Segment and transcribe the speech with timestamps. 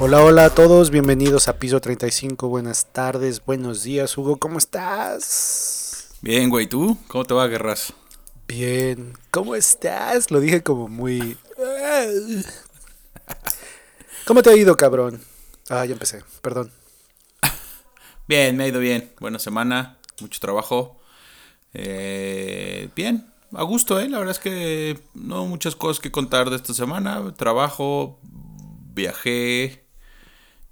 [0.00, 6.14] Hola, hola a todos, bienvenidos a Piso 35, buenas tardes, buenos días, Hugo, ¿cómo estás?
[6.22, 6.96] Bien, güey, ¿tú?
[7.08, 7.92] ¿Cómo te va, Guerras?
[8.46, 10.30] Bien, ¿cómo estás?
[10.30, 11.36] Lo dije como muy...
[14.24, 15.20] ¿Cómo te ha ido, cabrón?
[15.68, 16.70] Ah, ya empecé, perdón.
[18.28, 20.96] Bien, me ha ido bien, buena semana, mucho trabajo.
[21.74, 24.08] Eh, bien, a gusto, ¿eh?
[24.08, 27.34] La verdad es que no muchas cosas que contar de esta semana.
[27.34, 28.20] Trabajo,
[28.94, 29.87] viajé.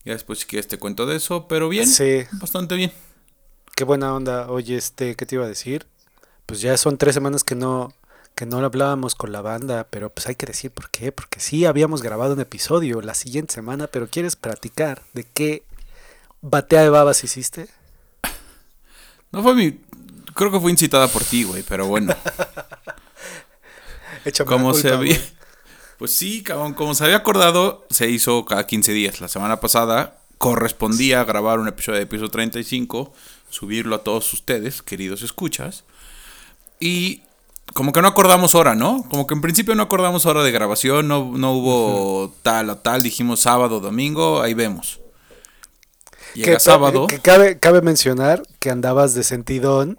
[0.06, 1.84] Ya después si quieres te cuento de eso, pero bien.
[1.84, 2.22] Sí.
[2.34, 2.92] Bastante bien.
[3.74, 4.48] Qué buena onda.
[4.48, 5.84] Oye, este, ¿qué te iba a decir?
[6.46, 7.92] Pues ya son tres semanas que no,
[8.36, 11.10] que no hablábamos con la banda, pero pues hay que decir por qué.
[11.10, 15.64] Porque sí habíamos grabado un episodio la siguiente semana, pero ¿quieres platicar de qué
[16.40, 17.68] batea de babas hiciste?
[19.32, 19.80] No fue mi...
[20.36, 22.14] Creo que fue incitada por ti, güey, pero bueno.
[24.46, 25.18] Como se había...
[25.98, 29.20] Pues sí, cabrón, como se había acordado, se hizo cada 15 días.
[29.20, 33.12] La semana pasada correspondía grabar un episodio de episodio 35,
[33.48, 35.84] subirlo a todos ustedes, queridos escuchas.
[36.78, 37.22] Y
[37.72, 39.04] como que no acordamos hora, ¿no?
[39.08, 43.02] Como que en principio no acordamos hora de grabación, no, no hubo tal o tal,
[43.02, 45.00] dijimos sábado, domingo, ahí vemos.
[46.34, 47.06] Llega Que- sábado.
[47.06, 49.98] que cabe, cabe mencionar que andabas de sentidón,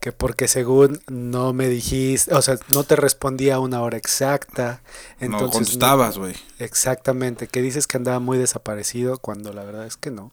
[0.00, 4.82] que porque según no me dijiste, o sea, no te respondía a una hora exacta.
[5.20, 6.34] no Entonces, contestabas, güey.
[6.58, 10.32] Exactamente, que dices que andaba muy desaparecido cuando la verdad es que no.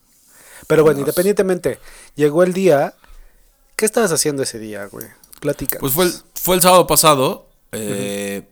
[0.67, 1.79] Pero bueno, No, independientemente,
[2.15, 2.93] llegó el día.
[3.75, 5.07] ¿Qué estabas haciendo ese día, güey?
[5.41, 5.79] Platica.
[5.79, 7.49] Pues fue el, fue el sábado pasado.
[7.71, 8.47] eh,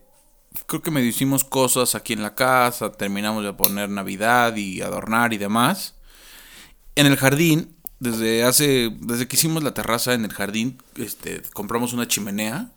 [0.66, 2.92] Creo que medio hicimos cosas aquí en la casa.
[2.92, 5.94] Terminamos de poner Navidad y adornar y demás.
[6.94, 7.73] En el jardín,
[8.04, 8.92] desde hace.
[9.00, 12.70] Desde que hicimos la terraza en el jardín, este, compramos una chimenea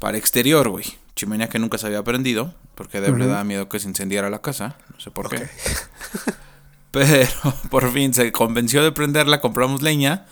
[0.00, 0.86] para exterior, güey.
[1.14, 2.52] Chimenea que nunca se había prendido.
[2.74, 4.76] Porque a Deb le daba miedo que se incendiara la casa.
[4.92, 5.48] No sé por qué.
[6.90, 7.30] Pero
[7.70, 10.26] por fin se convenció de prenderla, compramos leña,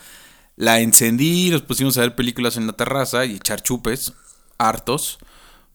[0.57, 4.13] la encendí, nos pusimos a ver películas en la terraza y echar chupes,
[4.57, 5.19] hartos,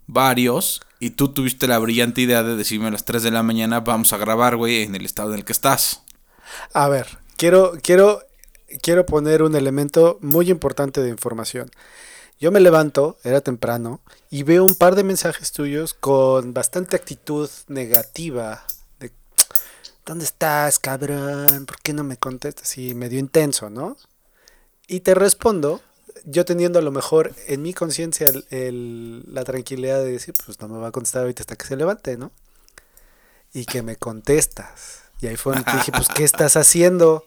[0.07, 3.81] varios, y tú tuviste la brillante idea de decirme a las 3 de la mañana
[3.81, 6.03] vamos a grabar, güey, en el estado en el que estás.
[6.75, 8.23] A ver, quiero, quiero,
[8.83, 11.71] quiero poner un elemento muy importante de información.
[12.41, 17.49] Yo me levanto, era temprano, y veo un par de mensajes tuyos con bastante actitud
[17.69, 18.65] negativa.
[18.99, 19.13] De,
[20.05, 21.65] ¿Dónde estás, cabrón?
[21.67, 22.77] ¿Por qué no me contestas?
[22.77, 23.97] Y medio intenso, ¿no?
[24.89, 25.81] Y te respondo,
[26.25, 30.79] yo teniendo a lo mejor en mi conciencia la tranquilidad de decir, pues no me
[30.79, 32.33] va a contestar ahorita hasta que se levante, ¿no?
[33.53, 35.05] Y que me contestas.
[35.21, 37.25] Y ahí fue donde dije, pues, ¿qué estás haciendo?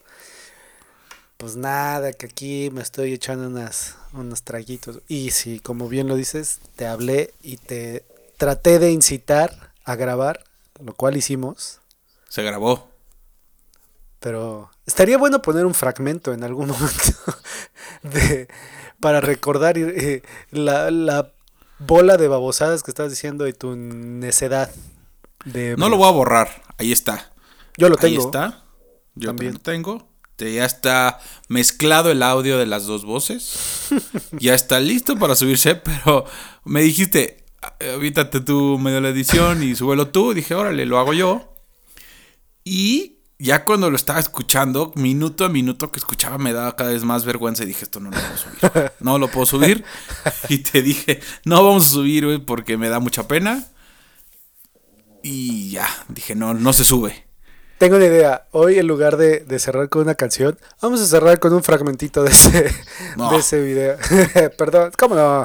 [1.37, 4.99] Pues nada, que aquí me estoy echando unas, unos traguitos.
[5.07, 8.03] Y sí, como bien lo dices, te hablé y te
[8.37, 10.43] traté de incitar a grabar,
[10.83, 11.79] lo cual hicimos.
[12.29, 12.89] Se grabó.
[14.19, 17.13] Pero estaría bueno poner un fragmento en algún momento
[18.03, 18.47] de,
[18.99, 21.31] para recordar eh, la, la
[21.79, 24.71] bola de babosadas que estás diciendo y tu necedad.
[25.45, 27.31] De, No lo voy a borrar, ahí está.
[27.77, 28.25] Yo lo Ahí tengo.
[28.25, 28.63] está.
[29.15, 29.53] Yo También.
[29.53, 30.07] también lo tengo.
[30.37, 33.89] Te- Ya está mezclado el audio de las dos voces.
[34.39, 36.23] ya está listo para subirse, pero
[36.63, 40.33] me dijiste, "Ah, avítate tú medio la edición y súbelo tú.
[40.33, 41.53] Dije, órale, lo hago yo.
[42.63, 47.03] Y ya cuando lo estaba escuchando, minuto a minuto que escuchaba, me daba cada vez
[47.03, 48.91] más vergüenza y dije, esto no lo puedo subir.
[48.99, 49.83] No lo puedo subir.
[50.49, 53.65] y te dije, no vamos a subir, güey, porque me da mucha pena.
[55.23, 57.26] Y ya, dije, no, no se sube.
[57.77, 58.47] Tengo una idea.
[58.51, 62.23] Hoy en lugar de, de cerrar con una canción, vamos a cerrar con un fragmentito
[62.23, 62.75] de ese,
[63.15, 63.29] No.
[63.31, 63.97] de ese video.
[64.57, 65.41] Perdón, ¿cómo no?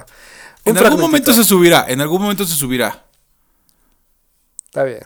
[0.64, 3.04] Un En algún momento se subirá, en algún momento se subirá.
[4.64, 5.00] Está bien.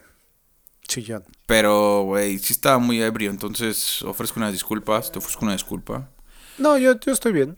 [0.87, 1.25] Chillón.
[1.47, 6.09] Pero, güey, sí estaba muy ebrio, entonces ofrezco unas disculpas, te ofrezco una disculpa.
[6.59, 7.57] No, yo, yo estoy bien.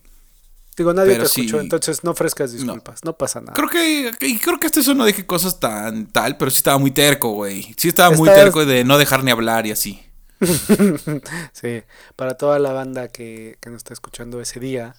[0.78, 1.65] Digo, nadie Pero te escuchó, sí.
[1.65, 3.05] entonces no ofrezcas disculpas.
[3.05, 3.53] No, pasa nada.
[3.53, 6.78] Creo que, y creo que hasta eso no dije cosas tan tal, pero sí estaba
[6.78, 7.75] muy terco, güey.
[7.77, 10.01] Sí estaba muy terco de no dejar ni hablar y así.
[11.53, 11.83] Sí,
[12.15, 14.95] para toda la banda que, que nos está escuchando ese día.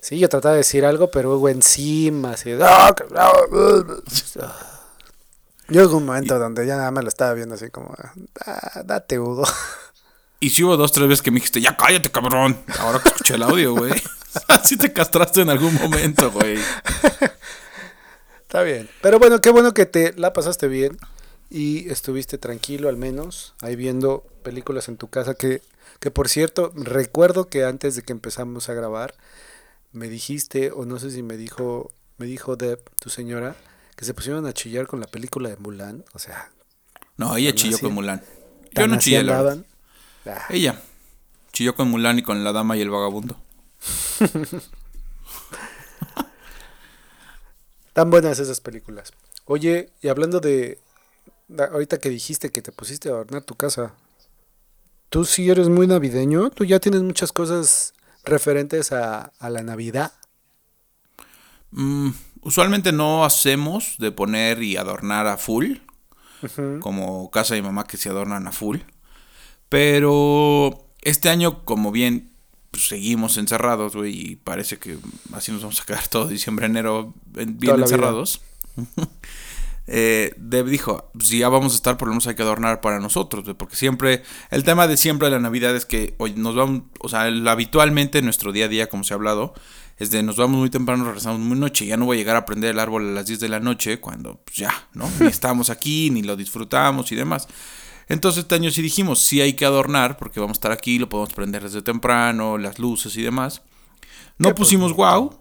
[0.00, 2.52] Sí, yo trataba de decir algo, pero luego encima, así.
[2.62, 3.32] "Ah, que- ah".
[5.68, 7.94] Un momento donde ya nada más lo estaba viendo así como,
[8.46, 9.44] "Ah, date, Hugo.
[10.40, 12.56] Y sí hubo dos, tres veces que me dijiste, ya cállate, cabrón.
[12.78, 13.92] Ahora que escuché el audio, güey.
[14.48, 16.58] Así te castraste en algún momento, güey.
[18.42, 18.88] Está bien.
[19.02, 20.96] Pero bueno, qué bueno que te la pasaste bien
[21.50, 25.62] y estuviste tranquilo al menos, ahí viendo películas en tu casa que,
[26.00, 29.14] que por cierto, recuerdo que antes de que empezamos a grabar,
[29.92, 33.56] me dijiste, o no sé si me dijo, me dijo Deb, tu señora,
[33.96, 36.04] que se pusieron a chillar con la película de Mulan.
[36.12, 36.50] O sea,
[37.16, 37.84] No, ella chilló así.
[37.84, 38.22] con Mulan.
[38.72, 39.58] Yo no chillé, la.
[40.26, 40.80] Ah, Ella.
[41.52, 43.40] Chilló con Mulan y con la dama y el vagabundo.
[47.92, 49.12] Tan buenas esas películas.
[49.44, 50.78] Oye, y hablando de,
[51.48, 53.94] de- ahorita que dijiste que te pusiste a adornar tu casa,
[55.08, 57.94] tú sí eres muy navideño, tú ya tienes muchas cosas
[58.24, 60.12] referentes a, a la Navidad.
[61.70, 62.10] Mm,
[62.42, 65.76] usualmente no hacemos de poner y adornar a full.
[66.80, 68.78] Como casa mi mamá que se adornan a full.
[69.68, 72.32] Pero este año, como bien
[72.78, 74.96] pues, seguimos encerrados, güey, y parece que
[75.32, 78.40] así nos vamos a quedar todo diciembre, enero en- bien Toda encerrados.
[79.86, 82.80] eh, Deb dijo, pues, si ya vamos a estar, por lo menos hay que adornar
[82.80, 86.34] para nosotros, güey, porque siempre, el tema de siempre de la Navidad es que hoy
[86.36, 89.54] nos vamos, o sea, el- habitualmente en nuestro día a día, como se ha hablado,
[89.98, 92.44] es de nos vamos muy temprano, regresamos muy noche, ya no voy a llegar a
[92.44, 95.10] prender el árbol a las 10 de la noche, cuando pues ya, ¿no?
[95.20, 97.48] Ni estamos aquí, ni lo disfrutamos y demás.
[98.08, 101.08] Entonces este año sí dijimos, sí hay que adornar, porque vamos a estar aquí, lo
[101.08, 103.62] podemos prender desde temprano, las luces y demás.
[104.38, 105.38] No pusimos wow.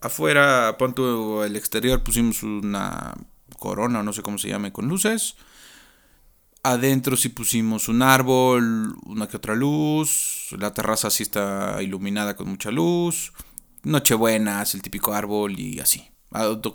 [0.00, 3.14] Afuera, pon tú el exterior, pusimos una
[3.58, 5.36] corona, o no sé cómo se llame, con luces.
[6.64, 10.48] Adentro sí pusimos un árbol, una que otra luz.
[10.58, 13.32] La terraza sí está iluminada con mucha luz.
[13.82, 16.11] Nochebuenas, el típico árbol y así.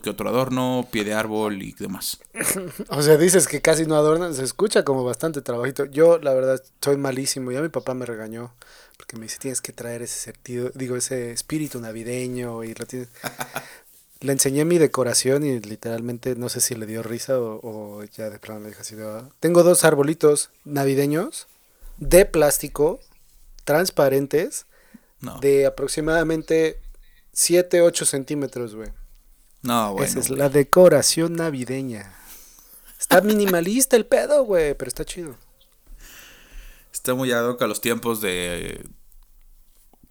[0.01, 2.19] Que otro adorno, pie de árbol y demás.
[2.89, 5.85] O sea, dices que casi no adornan, se escucha como bastante trabajito.
[5.85, 7.51] Yo, la verdad, soy malísimo.
[7.51, 8.53] Ya mi papá me regañó
[8.97, 13.09] porque me dice, tienes que traer ese sentido, digo, ese espíritu navideño y lo tienes...
[14.19, 18.31] Le enseñé mi decoración y literalmente no sé si le dio risa o, o ya
[18.31, 19.29] de plano me dijo así de, "Ah".
[19.39, 21.45] Tengo dos arbolitos navideños
[21.97, 22.99] de plástico,
[23.63, 24.65] transparentes,
[25.21, 26.79] No, de aproximadamente
[27.31, 28.89] 7, 8 centímetros, güey.
[29.61, 30.05] No bueno.
[30.05, 30.39] Esa es güey.
[30.39, 32.13] la decoración navideña.
[32.99, 35.35] Está minimalista el pedo, güey, pero está chido.
[36.91, 38.85] Está muy ad hoc a los tiempos de.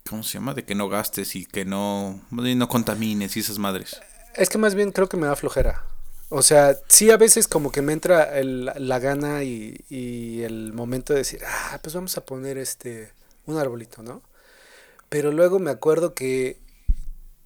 [0.08, 0.54] ¿Cómo se llama?
[0.54, 2.20] De que no gastes y que no.
[2.30, 4.00] no contamines y esas madres.
[4.34, 5.84] Es que más bien creo que me da flojera.
[6.28, 10.72] O sea, sí a veces como que me entra el- la gana y, y el
[10.72, 13.12] momento de decir, ah, pues vamos a poner este,
[13.46, 14.22] un arbolito, ¿no?
[15.08, 16.58] Pero luego me acuerdo que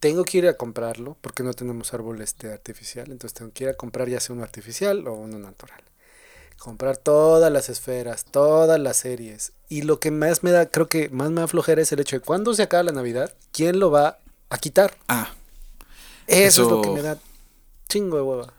[0.01, 3.71] tengo que ir a comprarlo porque no tenemos árbol este artificial, entonces tengo que ir
[3.71, 5.81] a comprar ya sea uno artificial o uno natural.
[6.59, 9.53] Comprar todas las esferas, todas las series.
[9.69, 12.17] Y lo que más me da, creo que más me da flojera es el hecho
[12.17, 14.19] de cuando se acaba la Navidad, ¿quién lo va
[14.51, 14.95] a quitar?
[15.09, 15.31] Ah,
[16.27, 17.19] Eso, es lo que me da
[17.89, 18.55] chingo de hueva.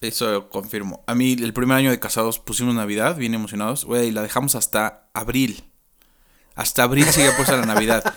[0.00, 1.02] eso confirmo.
[1.06, 3.84] A mí, el primer año de casados pusimos Navidad, bien emocionados.
[3.84, 5.69] Güey, y la dejamos hasta abril.
[6.54, 8.14] Hasta abril seguía puesta la Navidad.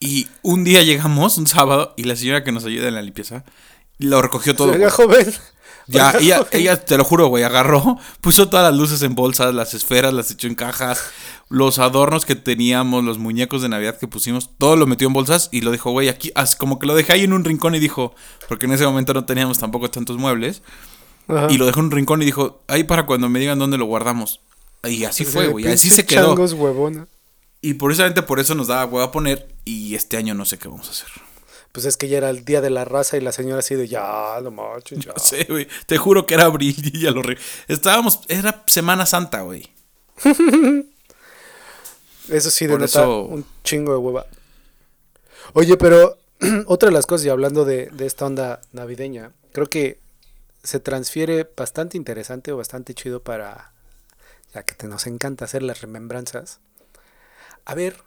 [0.00, 3.44] Y un día llegamos, un sábado, y la señora que nos ayuda en la limpieza
[3.98, 4.76] lo recogió todo.
[4.76, 4.90] Güey.
[4.90, 5.32] joven.
[5.86, 6.48] Ya, ella, joven.
[6.52, 10.30] ella, te lo juro, güey, agarró, puso todas las luces en bolsas, las esferas, las
[10.30, 11.02] echó en cajas,
[11.50, 15.50] los adornos que teníamos, los muñecos de Navidad que pusimos, todo lo metió en bolsas
[15.52, 18.14] y lo dijo, güey, aquí, como que lo dejé ahí en un rincón y dijo,
[18.48, 20.62] porque en ese momento no teníamos tampoco tantos muebles,
[21.28, 21.48] Ajá.
[21.50, 23.84] y lo dejó en un rincón y dijo, ahí para cuando me digan dónde lo
[23.84, 24.40] guardamos.
[24.84, 26.28] Y así fue, güey, así se quedó.
[26.28, 27.06] changos huevona.
[27.64, 30.68] Y precisamente por eso nos daba huevo a poner, y este año no sé qué
[30.68, 31.08] vamos a hacer.
[31.72, 33.88] Pues es que ya era el día de la raza y la señora así de
[33.88, 35.12] ya, no manches, ya.
[35.16, 37.38] No sé, güey, te juro que era abril y ya lo re...
[37.66, 39.72] Estábamos, era Semana Santa, güey.
[42.28, 44.26] Eso sí denota eso- un chingo de hueva.
[45.54, 46.18] Oye, pero
[46.66, 49.98] otra de las cosas, y hablando de, de esta onda navideña, creo que
[50.62, 53.72] se transfiere bastante interesante o bastante chido para,
[54.54, 56.60] ya que te nos encanta hacer las remembranzas.
[57.64, 58.02] A ver,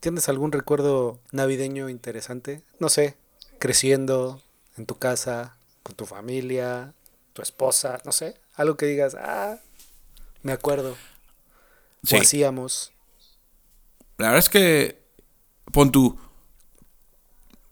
[0.00, 2.62] ¿tienes algún recuerdo navideño interesante?
[2.78, 3.16] No sé,
[3.58, 4.40] creciendo
[4.76, 6.94] en tu casa, con tu familia,
[7.32, 9.56] tu esposa, no sé, algo que digas, ah,
[10.42, 10.96] me acuerdo,
[12.04, 12.16] Sí.
[12.16, 12.92] o hacíamos.
[14.18, 15.02] La verdad es que.
[15.72, 16.18] Pon tu.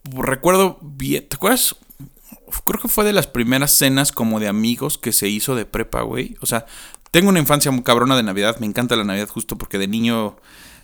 [0.05, 1.29] Recuerdo bien.
[1.29, 1.77] ¿Te acuerdas?
[2.65, 6.03] Creo que fue de las primeras cenas como de amigos que se hizo de prepa,
[6.03, 6.37] güey.
[6.41, 6.67] O sea,
[7.11, 8.57] tengo una infancia muy cabrona de Navidad.
[8.61, 10.37] Me encanta la Navidad justo porque de niño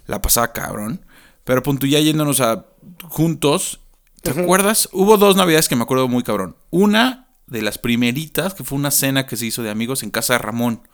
[0.06, 1.04] la pasaba cabrón.
[1.44, 2.66] Pero pon tú ya yéndonos a
[3.04, 3.80] juntos.
[4.22, 4.88] ¿Te acuerdas?
[4.92, 6.56] Hubo dos Navidades que me acuerdo muy cabrón.
[6.70, 10.34] Una de las primeritas, que fue una cena que se hizo de amigos en casa
[10.34, 10.88] de Ramón.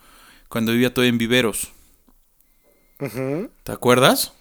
[0.49, 1.73] Cuando vivía todavía en Viveros.
[2.99, 4.33] ¿Te acuerdas?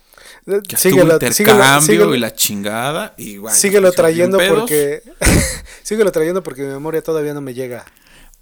[0.46, 3.14] Que Síguelo, estuvo síguelo, intercambio síguelo, y la chingada.
[3.18, 5.04] Y, güey, síguelo trayendo porque
[5.84, 7.86] síguelo trayendo porque mi memoria todavía no me llega.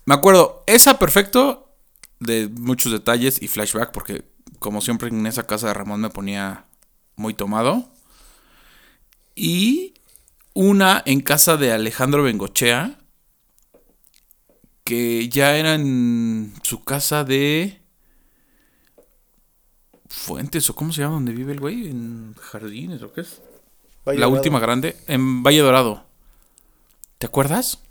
[0.06, 1.70] Me acuerdo, esa perfecto
[2.20, 4.24] de muchos detalles y flashback porque
[4.60, 6.66] como siempre en esa casa de Ramón me ponía
[7.16, 7.90] muy tomado.
[9.36, 9.94] Y
[10.54, 13.00] una en casa de Alejandro Bengochea
[14.84, 17.80] que ya era en su casa de
[20.08, 23.40] Fuentes, o cómo se llama donde vive el güey, en Jardines, ¿o qué es?
[24.04, 24.40] Valle la Dorado.
[24.40, 26.04] última grande, en Valle Dorado.
[27.20, 27.84] ¿Te acuerdas?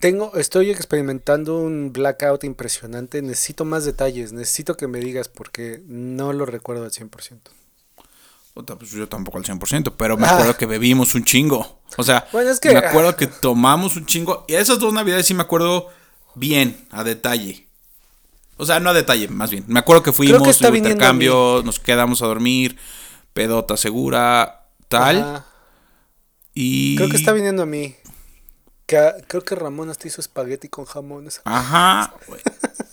[0.00, 3.22] Tengo, estoy experimentando un blackout impresionante.
[3.22, 4.32] Necesito más detalles.
[4.32, 7.50] Necesito que me digas porque no lo recuerdo al 100%.
[8.54, 10.32] Puta, pues yo tampoco al 100%, pero me Ah.
[10.34, 11.80] acuerdo que bebimos un chingo.
[11.96, 14.44] O sea, Bueno, es que- me acuerdo que tomamos un chingo.
[14.48, 15.88] Y esas dos navidades sí me acuerdo
[16.34, 17.66] bien, a detalle.
[18.56, 19.64] O sea, no a detalle, más bien.
[19.68, 22.76] Me acuerdo que fuimos, viniendo intercambio, nos quedamos a dormir,
[23.32, 25.18] pedota segura, tal.
[25.22, 25.46] Ajá.
[26.54, 26.96] Y...
[26.96, 27.94] Creo que está viniendo a mí.
[28.88, 31.26] Que creo que Ramón hasta hizo espagueti con jamón.
[31.28, 32.40] esa- Ajá, güey.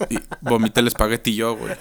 [0.10, 1.74] Y vomité el espagueti yo, güey.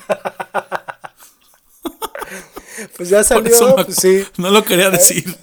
[2.96, 4.24] Pues ya salió, me pues sí.
[4.36, 5.24] No lo quería decir.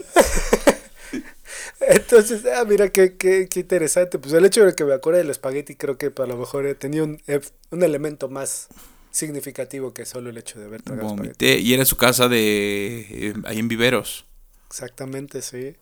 [1.81, 4.19] Entonces, ah, mira qué, qué, qué interesante.
[4.19, 6.73] Pues el hecho de que me acuerde del espagueti creo que a lo mejor eh,
[6.75, 8.67] tenía un, eh, un elemento más
[9.11, 11.45] significativo que solo el hecho de haber tragado espagueti.
[11.45, 11.59] Vomité.
[11.59, 13.05] Y era su casa de...
[13.09, 14.25] eh, ahí en Viveros.
[14.69, 15.75] Exactamente, sí.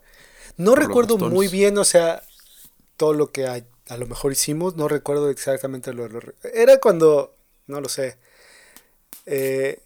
[0.58, 2.24] No Por recuerdo muy bien, o sea,
[3.00, 6.22] todo lo que a, a lo mejor hicimos, no recuerdo exactamente lo, lo-
[6.54, 7.34] Era cuando,
[7.68, 8.18] no lo sé,
[9.26, 9.80] eh,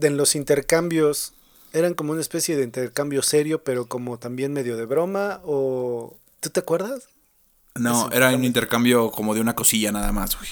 [0.00, 1.32] en los intercambios,
[1.72, 6.16] eran como una especie de intercambio serio, pero como también medio de broma, o...
[6.40, 7.08] ¿Tú te acuerdas?
[7.74, 8.44] No, era un intercambio.
[8.44, 10.48] intercambio como de una cosilla nada más, güey.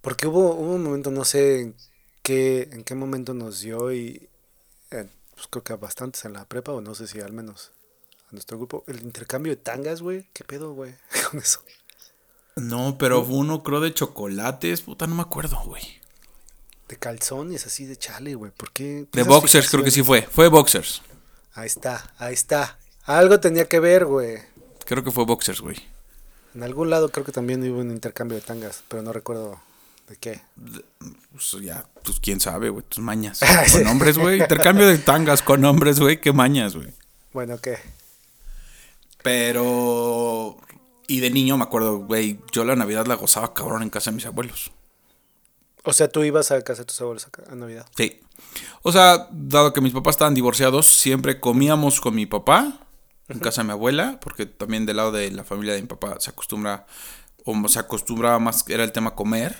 [0.00, 1.76] Porque hubo, hubo un momento, no sé en
[2.22, 4.28] qué, en qué momento nos dio y
[4.90, 7.72] eh, pues creo que a bastantes en la prepa, o no sé si al menos
[8.30, 10.94] a nuestro grupo, el intercambio de tangas, güey, ¿qué pedo, güey?
[11.30, 11.60] Con eso.
[12.56, 16.00] No, pero uno creo de chocolates, puta, no me acuerdo, güey.
[16.88, 19.06] De calzones, así de chale, güey, ¿por qué?
[19.12, 20.22] De boxers creo que sí fue.
[20.22, 21.02] Fue boxers.
[21.54, 22.78] Ahí está, ahí está.
[23.04, 24.38] Algo tenía que ver, güey.
[24.84, 25.76] Creo que fue boxers, güey.
[26.54, 29.60] En algún lado creo que también hubo un intercambio de tangas, pero no recuerdo
[30.08, 30.42] de qué.
[31.32, 33.40] Pues ya, pues quién sabe, güey, tus mañas.
[33.72, 34.40] Con hombres, güey.
[34.40, 36.92] Intercambio de tangas con hombres, güey, qué mañas, güey.
[37.32, 37.78] Bueno, ¿qué?
[39.22, 40.56] Pero...
[41.06, 44.16] Y de niño me acuerdo, güey, yo la Navidad la gozaba cabrón en casa de
[44.16, 44.70] mis abuelos.
[45.82, 47.86] O sea, tú ibas a casa de tus abuelos a, Navidad.
[47.96, 48.20] Sí.
[48.82, 52.86] O sea, dado que mis papás estaban divorciados, siempre comíamos con mi papá
[53.28, 56.16] en casa de mi abuela, porque también del lado de la familia de mi papá
[56.20, 56.86] se acostumbra,
[57.44, 59.56] o se acostumbraba más, era el tema comer.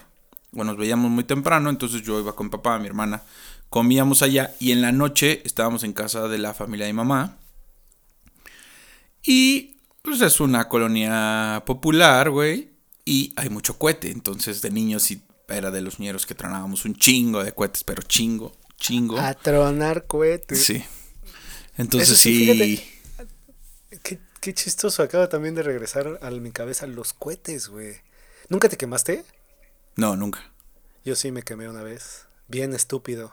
[0.53, 3.23] Bueno, nos veíamos muy temprano, entonces yo iba con mi papá, mi hermana,
[3.69, 7.39] comíamos allá y en la noche estábamos en casa de la familia de mi mamá.
[9.25, 12.71] Y pues es una colonia popular, güey,
[13.05, 16.95] y hay mucho cohete, entonces de niños sí era de los ñeros que tronábamos un
[16.95, 19.19] chingo de cohetes, pero chingo, chingo.
[19.19, 20.65] A tronar cohetes.
[20.65, 20.85] Sí.
[21.77, 22.53] Entonces Eso sí, sí.
[22.53, 23.99] fíjate.
[24.03, 27.97] Qué, qué chistoso, acaba también de regresar a mi cabeza los cohetes, güey.
[28.49, 29.25] ¿Nunca te quemaste?
[29.97, 30.51] No, nunca.
[31.05, 32.27] Yo sí me quemé una vez.
[32.49, 33.33] Bien estúpido.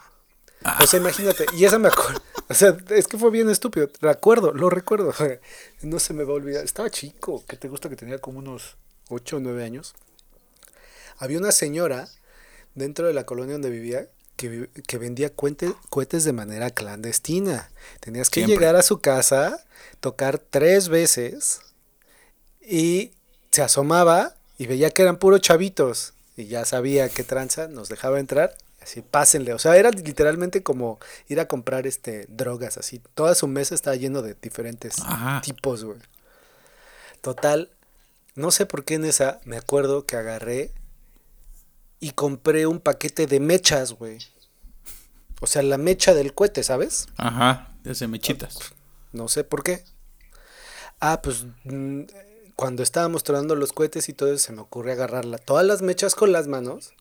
[0.81, 2.21] O sea, imagínate, y esa me acuerdo.
[2.49, 3.89] O sea, es que fue bien estúpido.
[4.01, 5.13] Recuerdo, lo recuerdo.
[5.81, 6.63] No se me va a olvidar.
[6.65, 8.75] Estaba chico, que te gusta que tenía como unos
[9.09, 9.95] 8 o 9 años.
[11.17, 12.07] Había una señora
[12.75, 17.69] dentro de la colonia donde vivía que, que vendía cuente- cohetes de manera clandestina.
[17.99, 18.55] Tenías que Siempre.
[18.55, 19.63] llegar a su casa,
[19.99, 21.61] tocar tres veces
[22.61, 23.13] y
[23.51, 28.19] se asomaba y veía que eran puros chavitos y ya sabía qué tranza, nos dejaba
[28.19, 28.55] entrar,
[28.87, 33.47] así pásenle, o sea, era literalmente como ir a comprar este drogas, así, toda su
[33.47, 35.41] mesa estaba lleno de diferentes Ajá.
[35.41, 35.99] tipos, güey.
[37.21, 37.69] Total,
[38.35, 40.71] no sé por qué en esa me acuerdo que agarré
[41.99, 44.19] y compré un paquete de mechas, güey.
[45.41, 47.07] O sea, la mecha del cohete, ¿sabes?
[47.17, 48.57] Ajá, desde mechitas.
[49.11, 49.83] No sé por qué.
[50.99, 52.03] Ah, pues mm,
[52.55, 56.15] cuando estábamos tronando los cohetes y todo eso, se me ocurre agarrarla todas las mechas
[56.15, 56.93] con las manos,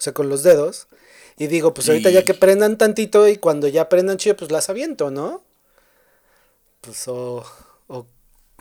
[0.00, 0.88] o sea, con los dedos.
[1.36, 4.70] Y digo, pues ahorita ya que prendan tantito y cuando ya prendan chido, pues las
[4.70, 5.44] aviento, ¿no?
[6.80, 7.44] Pues o,
[7.86, 8.06] o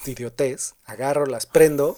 [0.06, 1.98] idiotez, agarro, las prendo.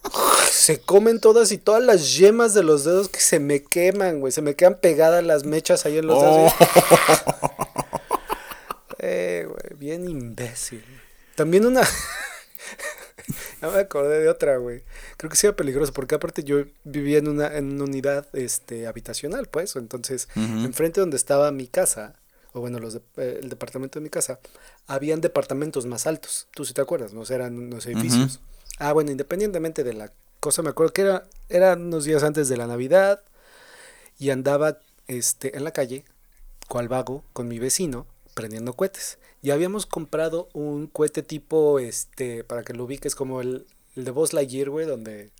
[0.50, 4.32] Se comen todas y todas las yemas de los dedos que se me queman, güey.
[4.32, 6.52] Se me quedan pegadas las mechas ahí en los dedos.
[9.00, 10.84] Eh, güey, bien imbécil.
[11.36, 11.82] También una.
[13.62, 14.82] ya me acordé de otra, güey.
[15.16, 18.86] Creo que sí era peligroso, porque aparte yo vivía en una, en una unidad este,
[18.86, 19.76] habitacional, pues.
[19.76, 20.66] Entonces, Ujú.
[20.66, 22.16] enfrente donde estaba mi casa,
[22.52, 24.40] o bueno, los de- eh, el departamento de mi casa,
[24.86, 26.48] habían departamentos más altos.
[26.52, 27.20] Tú sí te acuerdas, ¿no?
[27.20, 28.40] O sea, eran unos edificios.
[28.78, 32.56] Ah, bueno, independientemente de la cosa, me acuerdo que era, eran unos días antes de
[32.56, 33.22] la Navidad
[34.18, 36.04] y andaba este, en la calle,
[36.68, 38.06] cual vago, con mi vecino,
[38.38, 39.18] prendiendo cohetes.
[39.42, 43.66] Y habíamos comprado un cohete tipo, este, para que lo ubiques, como el,
[43.96, 45.32] el de Buzz Lightyear, güey, donde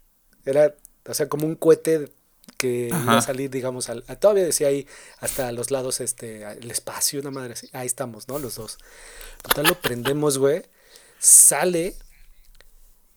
[0.45, 0.75] era,
[1.07, 2.11] o sea, como un cohete
[2.57, 4.85] que iba a salir, digamos, al, a- todavía decía ahí
[5.21, 7.69] hasta los lados, este, el espacio, una madre así.
[7.73, 8.39] Ahí estamos, ¿no?
[8.41, 8.79] Los dos.
[9.43, 10.63] Total, lo prendemos, güey.
[11.21, 11.95] Sale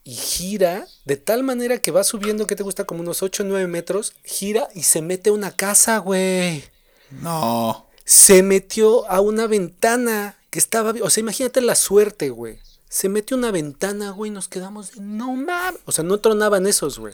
[0.04, 2.86] y gira de tal manera que va subiendo, que te gusta?
[2.86, 4.14] Como unos 8 o 9 metros.
[4.24, 6.64] Gira y se mete a una casa, güey.
[7.12, 7.88] No.
[8.12, 10.94] Se metió a una ventana que estaba.
[11.02, 12.60] O sea, imagínate la suerte, güey.
[12.90, 15.80] Se metió una ventana, güey, y nos quedamos de no mames.
[15.86, 17.14] O sea, no tronaban esos, güey.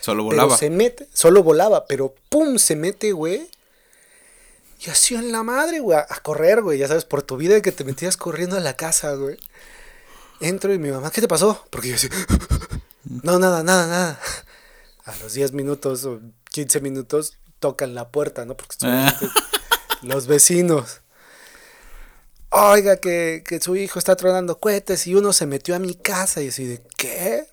[0.00, 0.56] Solo Pero volaba.
[0.56, 3.50] se mete, solo volaba, pero pum, se mete, güey.
[4.86, 7.72] Y así en la madre, güey, a correr, güey, ya sabes, por tu vida que
[7.72, 9.36] te metías corriendo a la casa, güey.
[10.40, 11.66] Entro y mi mamá, ¿qué te pasó?
[11.70, 12.08] Porque yo así,
[13.04, 14.20] no, nada, nada, nada.
[15.06, 16.20] A los 10 minutos o
[16.52, 18.56] 15 minutos tocan la puerta, ¿no?
[18.56, 18.76] Porque
[20.02, 21.00] los vecinos.
[22.50, 26.42] Oiga, que, que su hijo está tronando cohetes y uno se metió a mi casa
[26.42, 27.46] y así de, ¿qué?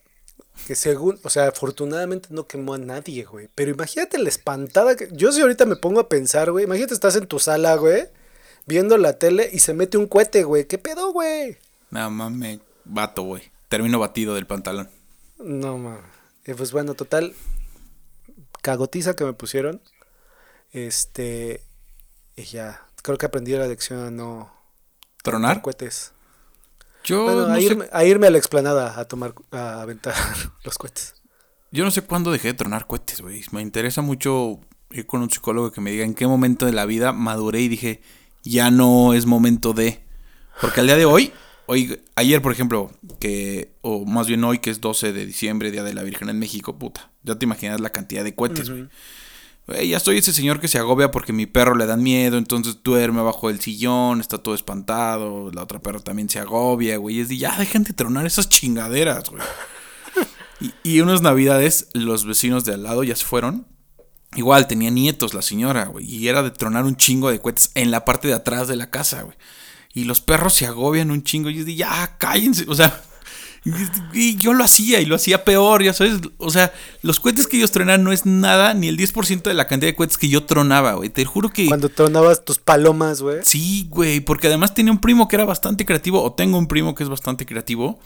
[0.68, 3.50] Que según, o sea, afortunadamente no quemó a nadie, güey.
[3.56, 5.08] Pero imagínate la espantada que.
[5.14, 6.66] Yo si ahorita me pongo a pensar, güey.
[6.66, 8.10] Imagínate estás en tu sala, güey.
[8.66, 10.68] Viendo la tele y se mete un cohete, güey.
[10.68, 11.58] ¿Qué pedo, güey?
[11.92, 13.52] No mames, vato, güey.
[13.70, 14.90] Termino batido del pantalón.
[15.38, 16.04] No, mames.
[16.44, 17.34] Eh, pues bueno, total.
[18.62, 19.82] Cagotiza que me pusieron.
[20.72, 21.64] Este.
[22.40, 22.82] Y ya.
[23.02, 24.52] Creo que aprendí la lección a no.
[25.24, 25.62] ¿Tronar?
[25.62, 26.14] Cohetes.
[27.04, 29.34] Yo Bueno, no a, sé irme, a irme a la explanada a tomar.
[29.52, 30.16] a aventar
[30.64, 31.16] los cohetes.
[31.72, 33.44] Yo no sé cuándo dejé de tronar cohetes, güey.
[33.52, 34.60] Me interesa mucho
[34.92, 37.68] ir con un psicólogo que me diga en qué momento de la vida maduré y
[37.68, 38.02] dije,
[38.44, 40.02] ya no es momento de.
[40.62, 41.32] Porque al día de hoy,
[41.68, 45.84] hoy, ayer, por ejemplo, que, o más bien hoy, que es 12 de diciembre, Día
[45.84, 47.12] de la Virgen en México, puta.
[47.24, 48.82] Ya te imaginas la cantidad de cohetes, güey.
[48.82, 48.92] Güey,
[49.84, 53.20] ya soy ese señor que se agobia porque mi perro le dan miedo, entonces duerme
[53.20, 57.18] abajo del sillón, está todo espantado, la otra perra también se agobia, güey.
[57.18, 59.44] Y es de, ya dejen de tronar esas chingaderas, güey.
[60.62, 63.68] Y, y unas navidades, los vecinos de al lado ya se fueron.
[64.36, 66.06] Igual, tenía nietos la señora, güey.
[66.06, 68.90] Y era de tronar un chingo de cohetes en la parte de atrás de la
[68.90, 69.38] casa, güey.
[69.94, 71.50] Y los perros se agobian un chingo.
[71.50, 72.66] Y es de, ya, cállense.
[72.68, 73.02] O sea,
[73.64, 73.72] y,
[74.14, 76.20] y yo lo hacía y lo hacía peor, ya sabes.
[76.38, 79.68] O sea, los cohetes que ellos tronan no es nada, ni el 10% de la
[79.68, 81.10] cantidad de cohetes que yo tronaba, güey.
[81.10, 81.68] Te juro que...
[81.68, 83.40] Cuando tronabas tus palomas, güey.
[83.44, 86.96] Sí, güey, porque además tenía un primo que era bastante creativo, o tengo un primo
[86.96, 88.00] que es bastante creativo.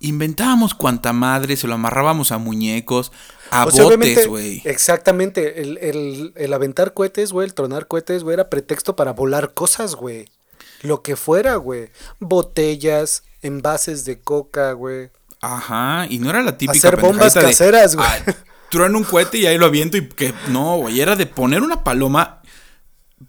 [0.00, 3.10] Inventábamos cuanta madre, se lo amarrábamos a muñecos,
[3.50, 4.62] a O sea, obviamente, botes, güey.
[4.64, 5.60] Exactamente.
[5.60, 9.96] El, el, el aventar cohetes, güey, el tronar cohetes, güey, era pretexto para volar cosas,
[9.96, 10.26] güey.
[10.82, 11.90] Lo que fuera, güey.
[12.20, 15.10] Botellas, envases de coca, güey.
[15.40, 18.06] Ajá, y no era la típica Hacer bombas caseras, güey.
[18.08, 18.34] "Ah,
[18.70, 21.84] trueno un cohete y ahí lo aviento y que no, güey, era de poner una
[21.84, 22.42] paloma,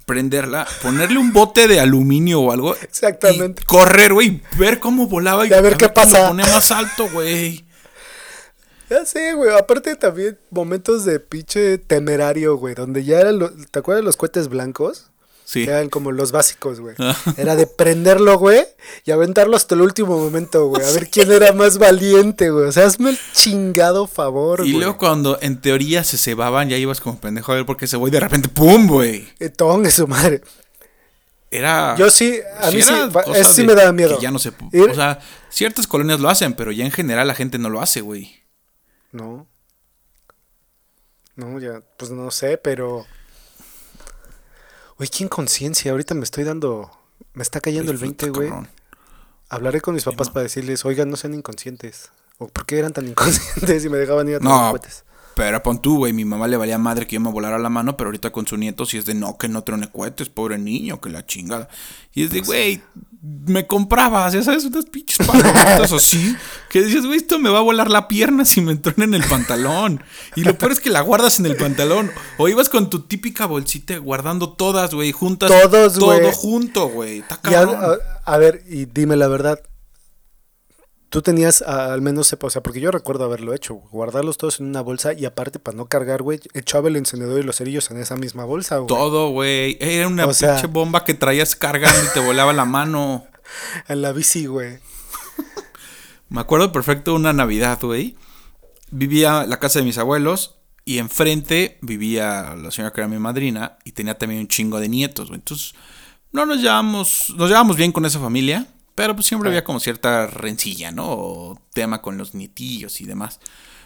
[0.05, 2.75] prenderla, ponerle un bote de aluminio o algo.
[2.75, 3.61] Exactamente.
[3.61, 6.27] Y correr, güey, ver cómo volaba y Y a ver qué lo pasa.
[6.29, 7.65] ponía más alto, güey.
[8.89, 9.55] Ya sé, güey.
[9.55, 12.73] Aparte también momentos de pinche temerario, güey.
[12.73, 13.51] Donde ya eran los...
[13.69, 15.08] ¿Te acuerdas de los cohetes blancos?
[15.51, 15.65] Sí.
[15.65, 16.95] Que eran como los básicos, güey.
[17.35, 18.67] Era de prenderlo, güey,
[19.03, 20.85] y aventarlo hasta el último momento, güey.
[20.85, 22.65] A ver quién era más valiente, güey.
[22.67, 24.73] O sea, hazme el chingado favor, Y güey.
[24.83, 27.97] luego cuando en teoría se cebaban, ya ibas como pendejo a ver por qué se
[27.97, 29.27] voy de repente, ¡pum, güey!
[29.39, 30.43] Eh, tongue su madre.
[31.49, 31.95] Era.
[31.97, 32.93] Yo sí, a mí sí,
[33.33, 34.17] eso me daba miedo.
[34.17, 34.51] que ya no se.
[34.51, 37.81] Ir- O sea, ciertas colonias lo hacen, pero ya en general la gente no lo
[37.81, 38.35] hace, güey.
[39.11, 39.47] No.
[41.35, 43.07] No, ya, pues no sé, pero.
[44.99, 45.91] Güey, qué inconsciencia.
[45.91, 46.91] Ahorita me estoy dando.
[47.33, 48.67] Me está cayendo el Güey, 20, puta, güey.
[49.47, 52.11] Hablaré con mis papás para decirles, oigan, no sean inconscientes.
[52.37, 55.05] O por qué eran tan inconscientes y me dejaban ir a tomar No, cohetes.
[55.39, 56.11] Pero pon tú, güey.
[56.11, 58.57] Mi mamá le valía madre que yo me volara la mano, pero ahorita con su
[58.57, 61.69] nieto sí es de no, que no trone cohetes, pobre niño, que la chingada.
[62.13, 62.81] Y es de, güey,
[63.21, 66.35] me comprabas, ya sabes, unas pinches palomitas así.
[66.69, 69.23] Que dices, güey, esto me va a volar la pierna si me entrona en el
[69.23, 70.03] pantalón.
[70.35, 72.11] Y lo peor es que la guardas en el pantalón.
[72.37, 75.49] O ibas con tu típica bolsita guardando todas, güey, juntas.
[75.49, 77.19] Todos, Todo junto, güey.
[77.19, 77.39] Está
[78.25, 79.61] a ver, y dime la verdad.
[81.09, 84.67] Tú tenías a- al menos, o sea, porque yo recuerdo haberlo hecho, guardarlos todos en
[84.67, 87.97] una bolsa y aparte para no cargar, güey, echaba el encendedor y los cerillos en
[87.97, 88.87] esa misma bolsa, güey.
[88.87, 89.77] Todo, güey.
[89.81, 93.25] Era una O sea- pinche bomba que traías cargando y te volaba la mano.
[93.87, 94.77] En la bici, güey.
[96.29, 98.15] Me acuerdo perfecto una Navidad, güey.
[98.91, 103.17] Vivía en la casa de mis abuelos y enfrente vivía la señora que era mi
[103.19, 105.39] madrina y tenía también un chingo de nietos, güey.
[105.39, 105.73] Entonces,
[106.31, 108.67] no nos llevamos, nos llevamos bien con esa familia,
[108.99, 111.05] pero pues siempre había como cierta rencilla, ¿no?
[111.07, 113.39] O tema con los nietillos y demás.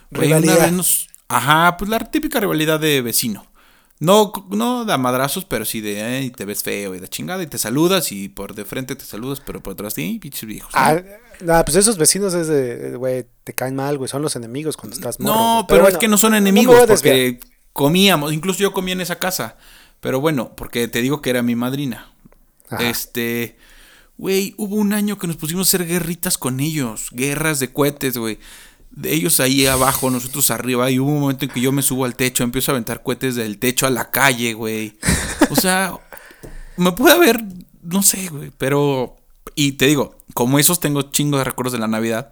[0.09, 0.71] Rivalidad.
[0.71, 3.45] nos- Ajá, pues la típica rivalidad de vecino.
[3.99, 7.43] No, no de a madrazos, pero sí de, eh, te ves feo y de chingada
[7.43, 10.73] y te saludas y por de frente te saludas, pero por atrás de, pinches viejos.
[10.73, 10.79] ¿no?
[10.81, 10.99] Ah,
[11.41, 14.95] nah, pues esos vecinos es de, güey, te caen mal, güey, son los enemigos cuando
[14.95, 17.39] estás morro, No, pero, es bueno, que no son enemigos, porque
[17.71, 19.57] comíamos, incluso yo comía en esa casa.
[19.99, 22.11] Pero bueno, porque te digo que era mi madrina.
[22.67, 22.89] Ajá.
[22.89, 23.57] Este,
[24.17, 28.17] güey, hubo un año que nos pusimos a hacer guerritas con ellos, guerras de cohetes,
[28.17, 28.39] güey.
[28.91, 32.05] De ellos ahí abajo, nosotros arriba, y hubo un momento en que yo me subo
[32.05, 34.97] al techo, empiezo a aventar cohetes del techo a la calle, güey.
[35.49, 35.93] O sea,
[36.77, 37.43] me puede haber,
[37.81, 39.17] no sé, güey, pero...
[39.55, 42.31] Y te digo, como esos tengo chingos de recuerdos de la Navidad,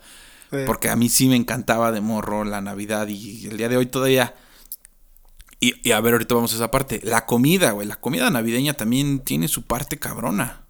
[0.65, 3.87] porque a mí sí me encantaba de morro la Navidad y el día de hoy
[3.87, 4.35] todavía...
[5.59, 7.01] Y, y a ver, ahorita vamos a esa parte.
[7.03, 10.61] La comida, güey, la comida navideña también tiene su parte cabrona.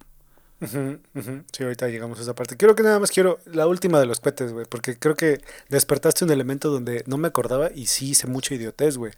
[0.62, 2.56] Sí, ahorita llegamos a esa parte.
[2.56, 6.24] Quiero que nada más quiero la última de los cohetes, güey, porque creo que despertaste
[6.24, 9.14] un elemento donde no me acordaba y sí hice mucha idiotez, güey.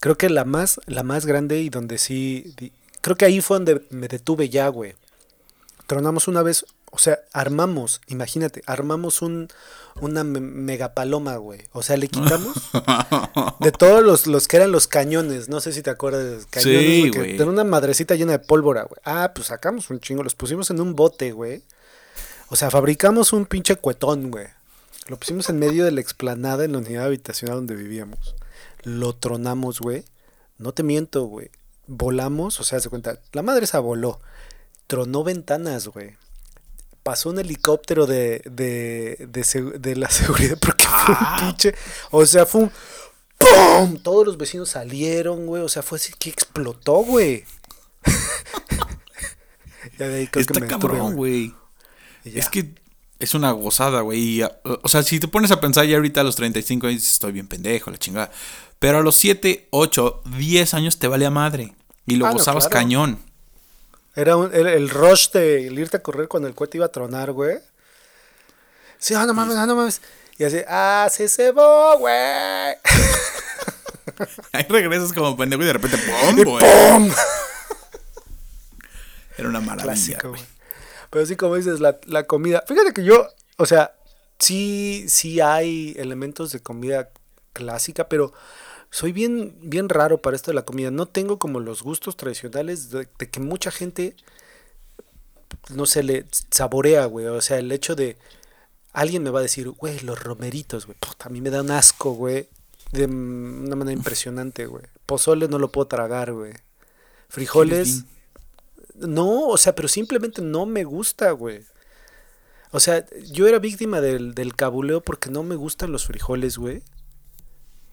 [0.00, 2.54] Creo que la más, la más grande y donde sí,
[3.00, 4.94] creo que ahí fue donde me detuve ya, güey.
[5.86, 9.48] Tronamos una vez, o sea, armamos, imagínate, armamos un,
[10.00, 11.60] una me- megapaloma, güey.
[11.72, 12.54] O sea, le quitamos
[13.60, 16.46] de todos los, los que eran los cañones, no sé si te acuerdas de los
[16.46, 19.00] cañones, Sí, güey, que una madrecita llena de pólvora, güey.
[19.04, 21.62] Ah, pues sacamos un chingo, los pusimos en un bote, güey.
[22.48, 24.46] O sea, fabricamos un pinche cuetón, güey.
[25.06, 28.34] Lo pusimos en medio de la explanada en la unidad habitacional donde vivíamos.
[28.82, 30.04] Lo tronamos, güey.
[30.58, 31.50] No te miento, güey.
[31.86, 34.20] Volamos, o sea, se cuenta, la madre esa voló.
[34.86, 36.16] Tronó ventanas, güey.
[37.10, 41.74] Pasó un helicóptero de, de, de, de la seguridad porque fue un pinche.
[42.12, 42.72] O sea, fue un.
[43.36, 43.96] ¡Pum!
[43.98, 45.60] Todos los vecinos salieron, güey.
[45.60, 47.44] O sea, fue así que explotó, güey.
[49.98, 51.52] ya de ahí creo que Está me detuve, cabrón, güey.
[52.24, 52.76] Es que
[53.18, 54.42] es una gozada, güey.
[54.82, 57.48] O sea, si te pones a pensar ya ahorita a los 35 años, estoy bien
[57.48, 58.30] pendejo, la chingada.
[58.78, 61.74] Pero a los 7, 8, 10 años te vale a madre.
[62.06, 62.84] Y lo Ah, no, gozabas claro.
[62.84, 63.18] cañón.
[64.14, 66.92] Era un- el, el rush de el irte a correr cuando el cohete iba a
[66.92, 67.58] tronar, güey.
[68.98, 70.00] Sí, ah, no mames, ah, no mames.
[70.38, 72.14] Y así, ah, se cebó, güey.
[74.52, 76.36] Ahí regresas como pendejo y de repente ¡pum!
[76.44, 76.58] Güey!
[76.90, 77.10] ¡pum!
[79.36, 80.42] Era una maravilla, Clásico, güey.
[81.10, 82.62] Pero sí, como dices, la, la comida.
[82.66, 83.94] Fíjate que yo, o sea,
[84.38, 87.10] sí, sí hay elementos de comida
[87.52, 88.32] clásica, pero
[88.90, 90.90] soy bien, bien raro para esto de la comida.
[90.90, 94.16] No tengo como los gustos tradicionales de, de que mucha gente,
[95.70, 97.26] no se le saborea, güey.
[97.26, 98.16] O sea, el hecho de.
[98.92, 100.98] Alguien me va a decir, güey, los romeritos, güey.
[100.98, 102.48] Puta, a mí me da un asco, güey.
[102.90, 104.84] De una manera impresionante, güey.
[105.06, 106.54] Pozole no lo puedo tragar, güey.
[107.28, 108.02] Frijoles.
[108.96, 111.62] No, o sea, pero simplemente no me gusta, güey.
[112.72, 116.82] O sea, yo era víctima del, del cabuleo porque no me gustan los frijoles, güey.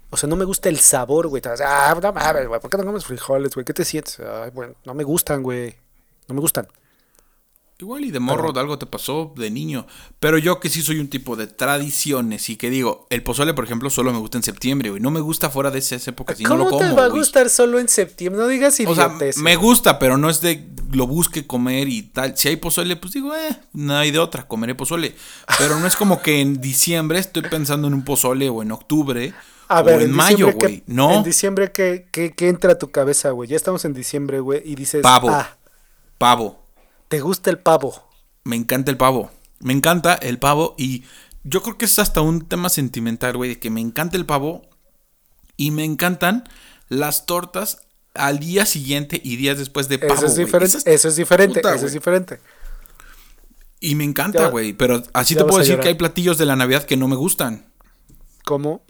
[0.10, 1.41] O sea, no me gusta el sabor, güey.
[1.65, 2.62] Ah, no mames, güey.
[2.62, 3.65] ¿Por qué no comes frijoles, güey?
[3.65, 4.20] ¿Qué te sientes?
[4.20, 5.76] Ay, bueno, no me gustan, güey.
[6.28, 6.67] No me gustan.
[7.80, 9.86] Igual y de morro de algo te pasó de niño.
[10.20, 13.65] Pero yo que sí soy un tipo de tradiciones y que digo, el pozole, por
[13.65, 15.02] ejemplo, solo me gusta en septiembre, güey.
[15.02, 17.08] No me gusta fuera de esas épocas y no ¿Cómo lo como, te va a
[17.10, 17.20] güey.
[17.20, 18.41] gustar solo en septiembre?
[18.41, 22.36] No digas O sea, me gusta, pero no es de lo busque comer y tal.
[22.36, 25.15] Si hay pozole, pues digo, eh, no hay de otra, comeré pozole.
[25.60, 29.36] Pero no es como que en diciembre estoy pensando en un pozole o en octubre
[29.67, 30.77] A o ver, en mayo, diciembre, güey.
[30.82, 33.49] ¿qué- No, En diciembre, ¿qué, qué, qué entra a tu cabeza, güey?
[33.49, 35.01] Ya estamos en diciembre, güey, y dices...
[35.01, 35.30] Pavo.
[35.30, 35.58] Ah,
[36.17, 36.63] pavo.
[37.08, 38.08] ¿te gusta el pavo?
[38.43, 39.32] Me encanta el pavo.
[39.60, 41.03] Me encanta el pavo y
[41.43, 44.67] yo creo que es hasta un tema sentimental, güey, de que me encanta el pavo
[45.56, 46.43] y me encantan
[46.89, 47.82] las tortas
[48.13, 50.13] al día siguiente y días después de pavo.
[50.13, 52.39] Eso es diferente, eso es diferente, puta, eso es diferente.
[53.80, 54.73] Y me encanta, güey.
[54.73, 57.65] Pero así te puedo decir que hay platillos de la Navidad que no me gustan.
[58.43, 58.82] ¿Cómo?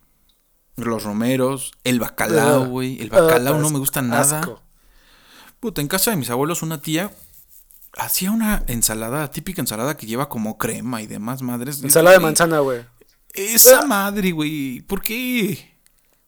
[0.77, 3.01] Los romeros, el bacalao, Ah, güey.
[3.01, 4.39] El bacalao ah, no me gusta nada.
[4.39, 4.61] asco.
[5.59, 7.11] Puta, en casa de mis abuelos una tía
[7.97, 11.81] hacía una ensalada, típica ensalada que lleva como crema y demás madres.
[11.83, 12.85] Ensalada de manzana, güey.
[13.33, 14.81] Esa madre, güey.
[14.81, 15.77] ¿Por qué?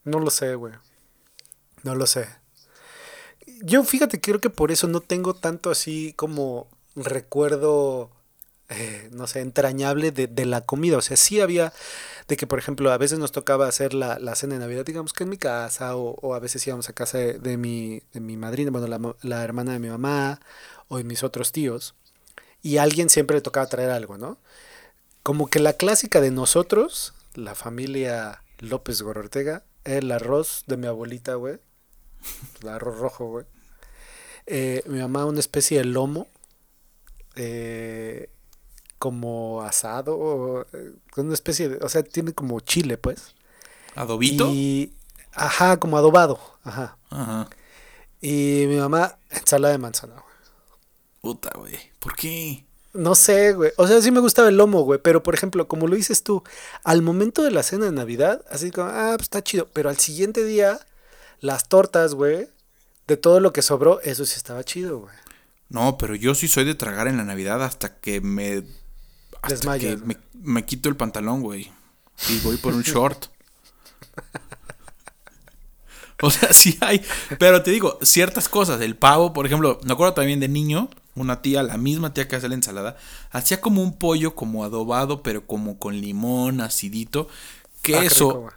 [0.04, 0.74] No lo sé, güey.
[1.84, 2.28] No lo sé.
[3.62, 8.10] Yo fíjate, creo que por eso no tengo tanto así como recuerdo,
[8.70, 10.96] eh, no sé, entrañable de, de la comida.
[10.96, 11.72] O sea, sí había
[12.28, 15.12] de que, por ejemplo, a veces nos tocaba hacer la, la cena de Navidad, digamos
[15.12, 18.20] que en mi casa, o, o a veces íbamos a casa de, de mi, de
[18.20, 20.40] mi madrina, bueno, la, la hermana de mi mamá,
[20.88, 21.94] o de mis otros tíos,
[22.62, 24.38] y a alguien siempre le tocaba traer algo, ¿no?
[25.22, 31.34] Como que la clásica de nosotros, la familia López Gorortega, el arroz de mi abuelita,
[31.34, 31.58] güey.
[32.62, 33.46] El arroz rojo, güey.
[34.46, 36.28] Eh, mi mamá una especie de lomo.
[37.36, 38.28] eh,
[39.00, 40.16] como asado.
[40.16, 41.84] o, eh, con una especie de.
[41.84, 43.34] O sea, tiene como chile, pues.
[43.96, 44.48] ¿Adobito?
[44.52, 44.92] Y.
[45.32, 46.38] Ajá, como adobado.
[46.62, 46.96] Ajá.
[47.10, 47.48] Ajá.
[48.20, 50.24] Y mi mamá, ensalada de manzana, güey.
[51.22, 51.74] Puta, güey.
[51.98, 52.64] ¿Por qué?
[52.92, 53.72] No sé, güey.
[53.76, 55.00] O sea, sí me gustaba el lomo, güey.
[55.02, 56.42] Pero, por ejemplo, como lo dices tú,
[56.84, 59.68] al momento de la cena de Navidad, así como, ah, pues está chido.
[59.72, 60.80] Pero al siguiente día,
[61.40, 62.48] Las tortas, güey,
[63.08, 65.14] de todo lo que sobró, eso sí estaba chido, güey.
[65.70, 68.64] No, pero yo sí soy de tragar en la Navidad hasta que me.
[69.42, 71.70] Hasta Desmayas, que me, me quito el pantalón, güey.
[72.28, 73.26] Y voy por un short.
[76.22, 77.02] O sea, sí hay.
[77.38, 78.80] Pero te digo, ciertas cosas.
[78.82, 82.36] El pavo, por ejemplo, me acuerdo también de niño, una tía, la misma tía que
[82.36, 82.98] hace la ensalada,
[83.30, 87.28] hacía como un pollo como adobado, pero como con limón, acidito.
[87.80, 88.50] Que Ah, eso.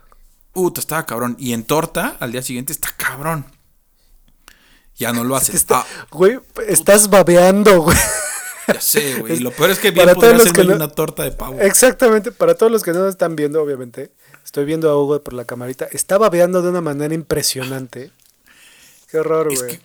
[0.77, 1.37] estaba cabrón.
[1.39, 3.45] Y en torta, al día siguiente, está cabrón.
[4.97, 5.55] Ya no lo hace.
[5.55, 7.97] Está- Ah, Güey, estás babeando, güey.
[8.67, 9.33] Ya sé, güey.
[9.35, 11.59] Y lo peor es que bien podría hacerme no- una torta de pavo.
[11.59, 14.11] Exactamente, para todos los que no nos están viendo, obviamente,
[14.45, 15.85] estoy viendo a Hugo por la camarita.
[15.91, 18.11] Está babeando de una manera impresionante.
[19.09, 19.77] Qué horror, Es güey.
[19.77, 19.83] que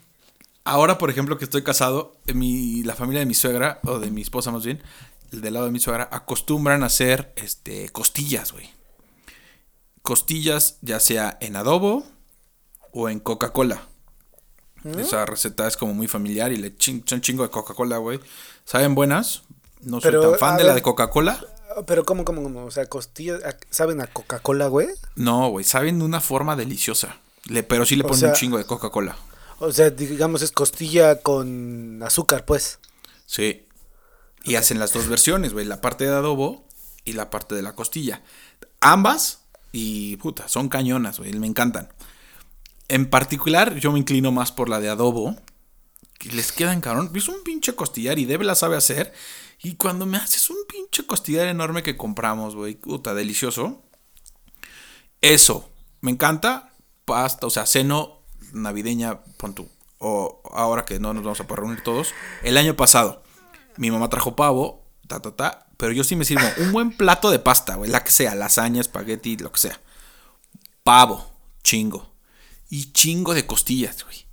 [0.64, 4.10] ahora, por ejemplo, que estoy casado, en mi, la familia de mi suegra, o de
[4.10, 4.82] mi esposa más bien,
[5.32, 8.70] el del lado de mi suegra, acostumbran a hacer este, costillas, güey.
[10.02, 12.06] Costillas, ya sea en adobo
[12.92, 13.82] o en Coca-Cola.
[14.84, 18.20] Esa receta es como muy familiar y le chin- echan chingo de Coca-Cola, güey.
[18.64, 19.42] ¿Saben buenas?
[19.82, 21.44] No soy Pero, tan fan de la de Coca-Cola.
[21.86, 22.64] Pero ¿cómo, cómo, cómo?
[22.64, 24.88] O sea, costillas, ¿a- ¿saben a Coca-Cola, güey?
[25.16, 27.18] No, güey, saben de una forma deliciosa.
[27.44, 29.16] Le, pero sí le O ponen sea- un chingo de Coca-Cola.
[29.60, 32.78] O sea, digamos es costilla con azúcar, pues.
[33.26, 33.66] Sí.
[34.44, 35.66] Y hacen las dos versiones, güey.
[35.66, 36.64] La parte de adobo
[37.04, 38.22] y la parte de la costilla.
[38.80, 39.40] Ambas,
[39.72, 41.32] y puta, son cañonas, güey.
[41.34, 41.88] Me encantan.
[42.88, 45.36] En particular, yo me inclino más por la de adobo.
[46.18, 47.12] Que les quedan cabrón.
[47.14, 49.12] Es un pinche costillar y Debe la sabe hacer.
[49.62, 52.74] Y cuando me haces un pinche costillar enorme que compramos, güey.
[52.74, 53.82] Puta, delicioso.
[55.20, 55.70] Eso.
[56.00, 56.72] Me encanta.
[57.04, 58.18] Pasta, o sea, seno
[58.52, 59.68] navideña, pon tú.
[59.98, 62.14] O ahora que no nos vamos a poder reunir todos.
[62.42, 63.22] El año pasado,
[63.76, 65.66] mi mamá trajo pavo, ta, ta, ta.
[65.76, 67.90] Pero yo sí me sirvo un buen plato de pasta, güey.
[67.90, 69.80] La que sea, lasaña, espagueti, lo que sea.
[70.82, 71.30] Pavo,
[71.62, 72.17] chingo.
[72.70, 74.26] Y chingo de costillas, güey.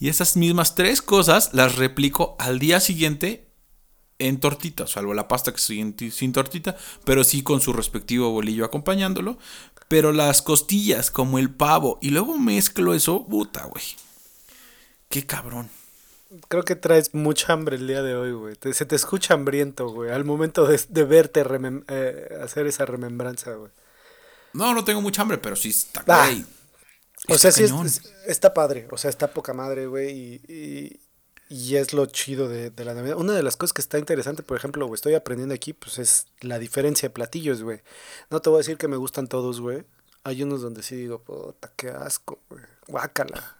[0.00, 3.48] Y esas mismas tres cosas las replico al día siguiente
[4.20, 8.64] en tortita, salvo la pasta que sin, sin tortita, pero sí con su respectivo bolillo
[8.64, 9.38] acompañándolo.
[9.88, 13.84] Pero las costillas, como el pavo, y luego mezclo eso, puta, güey.
[15.08, 15.70] Qué cabrón.
[16.48, 18.54] Creo que traes mucha hambre el día de hoy, güey.
[18.54, 21.42] Te- se te escucha hambriento, güey, al momento de, de verte
[21.88, 23.70] eh, hacer esa remembranza, güey.
[24.52, 26.26] No, no tengo mucha hambre, pero sí está, Ah.
[26.26, 26.44] güey.
[27.28, 28.86] O sea, sí, es- está padre.
[28.90, 30.10] O sea, está poca madre, güey.
[30.10, 31.00] Y, y,
[31.48, 33.16] y es lo chido de, de la Navidad.
[33.16, 36.26] Una de las cosas que está interesante, por ejemplo, güey, estoy aprendiendo aquí, pues es
[36.40, 37.80] la diferencia de platillos, güey.
[38.30, 39.84] No te voy a decir que me gustan todos, güey.
[40.24, 42.62] Hay unos donde sí digo, puta, qué asco, güey.
[42.86, 43.56] Guácala.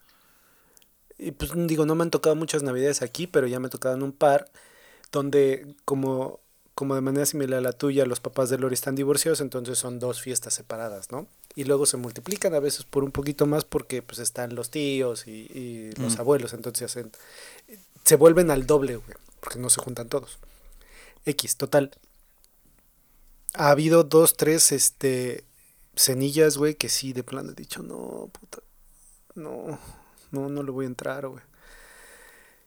[1.18, 4.12] Y pues digo, no me han tocado muchas navidades aquí, pero ya me en un
[4.12, 4.50] par
[5.10, 6.40] donde como,
[6.74, 9.98] como de manera similar a la tuya, los papás de Lori están divorciados, entonces son
[9.98, 11.26] dos fiestas separadas, ¿no?
[11.58, 15.26] Y luego se multiplican a veces por un poquito más porque pues están los tíos
[15.26, 16.20] y, y los Mm.
[16.20, 17.10] abuelos, entonces hacen,
[18.04, 20.38] se vuelven al doble, güey, porque no se juntan todos.
[21.26, 21.90] X, total.
[23.54, 25.42] Ha habido dos, tres, este,
[25.96, 28.60] cenillas, güey, que sí, de plano he dicho, no, puta,
[29.34, 29.80] no,
[30.30, 31.42] no, no le voy a entrar, güey.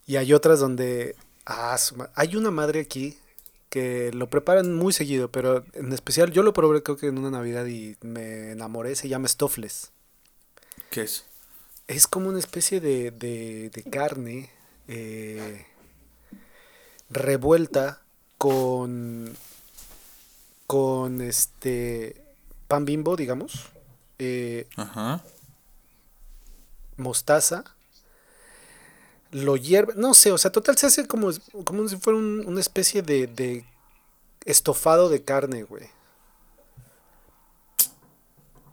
[0.06, 1.77] Y hay otras donde, ah,
[2.15, 3.17] hay una madre aquí
[3.72, 7.32] que lo preparan muy seguido, pero en especial yo lo probé creo que en una
[7.32, 9.92] Navidad y me enamoré, se llama Stoffles.
[10.90, 11.26] ¿Qué es?
[11.88, 14.50] Es como una especie de, de, de carne
[14.90, 15.66] eh,
[17.10, 18.02] revuelta
[18.38, 19.38] con,
[20.68, 22.22] con este
[22.68, 23.70] pan bimbo, digamos,
[24.20, 25.24] eh, Ajá.
[26.98, 27.64] mostaza,
[29.32, 31.30] lo hierve, no sé, o sea, total se hace como,
[31.65, 33.65] como si fuera un- una especie de, de
[34.46, 35.89] estofado de carne, güey.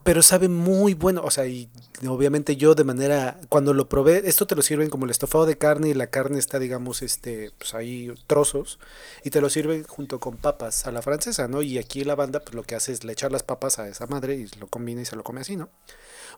[0.05, 1.69] Pero sabe muy bueno, o sea, y
[2.09, 5.59] obviamente yo de manera, cuando lo probé, esto te lo sirven como el estofado de
[5.59, 8.79] carne y la carne está, digamos, este, pues ahí trozos,
[9.23, 11.61] y te lo sirven junto con papas a la francesa, ¿no?
[11.61, 14.07] Y aquí la banda, pues lo que hace es le echar las papas a esa
[14.07, 15.69] madre y lo combina y se lo come así, ¿no?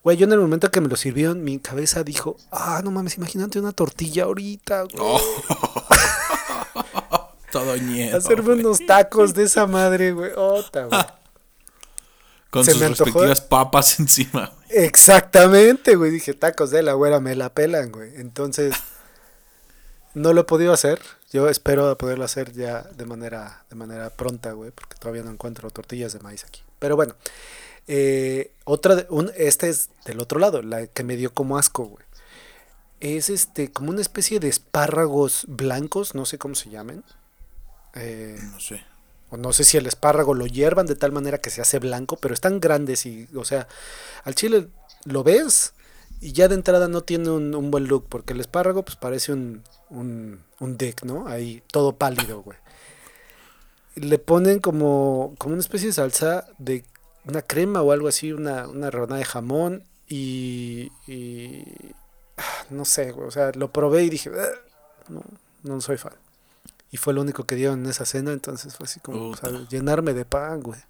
[0.03, 3.19] Güey, yo en el momento que me lo sirvieron, mi cabeza dijo, ah, no mames,
[3.19, 4.97] imagínate una tortilla ahorita, güey.
[4.99, 5.21] Oh.
[7.53, 10.31] Todo ñedo, Hacerme unos tacos de esa madre, güey.
[10.37, 11.01] Ota, güey.
[12.51, 13.05] Con se sus antojó.
[13.05, 14.53] respectivas papas encima.
[14.71, 16.11] Exactamente, güey.
[16.11, 18.13] Dije, tacos de la güera, me la pelan, güey.
[18.17, 18.75] Entonces,
[20.15, 21.01] no lo he podido hacer.
[21.33, 25.71] Yo espero poderlo hacer ya de manera, de manera pronta, güey, porque todavía no encuentro
[25.71, 26.63] tortillas de maíz aquí.
[26.81, 27.15] Pero bueno,
[27.93, 31.85] eh, otra, de- un, este es del otro lado, la que me dio como asco,
[31.87, 32.05] güey.
[33.01, 37.03] Es este, como una especie de espárragos blancos, no sé cómo se llamen.
[37.95, 38.85] Eh, No sé.
[39.31, 42.17] o no sé si el espárrago lo hiervan de tal manera que se hace blanco,
[42.17, 43.67] pero están grandes y, o sea,
[44.25, 44.69] al chile
[45.05, 45.73] lo ves
[46.21, 49.33] y ya de entrada no tiene un, un buen look, porque el espárrago pues parece
[49.33, 51.27] un, un, un dick, ¿no?
[51.27, 52.59] Ahí todo pálido, güey.
[53.97, 56.85] Le ponen como, como una especie de salsa de
[57.27, 61.65] una crema o algo así, una, una rebanada de jamón y, y
[62.37, 64.49] ah, no sé, güey, o sea, lo probé y dije, "Ah,
[65.09, 65.23] no,
[65.63, 66.13] no soy fan.
[66.91, 69.51] Y fue lo único que dieron en esa cena, entonces fue así como, o sea,
[69.69, 70.81] llenarme de pan, güey.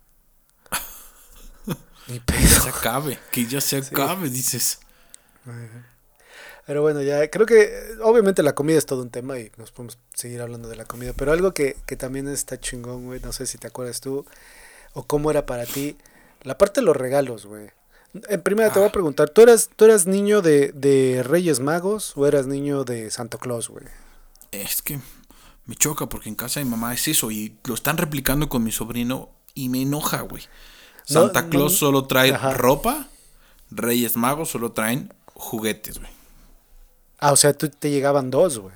[2.08, 2.62] Ni Que pedo.
[2.62, 4.80] se acabe, que ya se acabe, dices.
[6.66, 9.98] Pero bueno, ya creo que obviamente la comida es todo un tema y nos podemos
[10.14, 11.12] seguir hablando de la comida.
[11.16, 14.24] Pero algo que, que también está chingón, güey, no sé si te acuerdas tú
[14.92, 15.96] o cómo era para ti,
[16.42, 17.70] la parte de los regalos, güey.
[18.28, 18.92] En primera te voy a Ah.
[18.92, 23.38] preguntar, ¿tú eras, tú eras niño de, de Reyes Magos o eras niño de Santa
[23.38, 23.84] Claus, güey?
[24.50, 24.98] Es que
[25.66, 28.64] me choca porque en casa de mi mamá es eso y lo están replicando con
[28.64, 30.42] mi sobrino y me enoja, güey.
[31.04, 32.54] Santa no, Claus solo trae ajá.
[32.54, 33.06] ropa,
[33.70, 36.10] Reyes Magos solo traen juguetes, güey.
[37.20, 38.74] Ah, o sea, tú te llegaban dos, güey.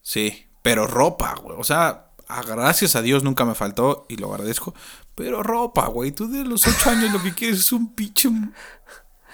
[0.00, 1.56] Sí, pero ropa, güey.
[1.58, 4.74] O sea, a- gracias a Dios nunca me faltó y lo agradezco.
[5.14, 6.12] Pero ropa, güey.
[6.12, 8.28] Tú de los ocho años lo que quieres es un pinche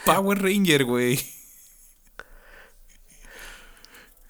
[0.04, 1.18] Power Ranger, güey.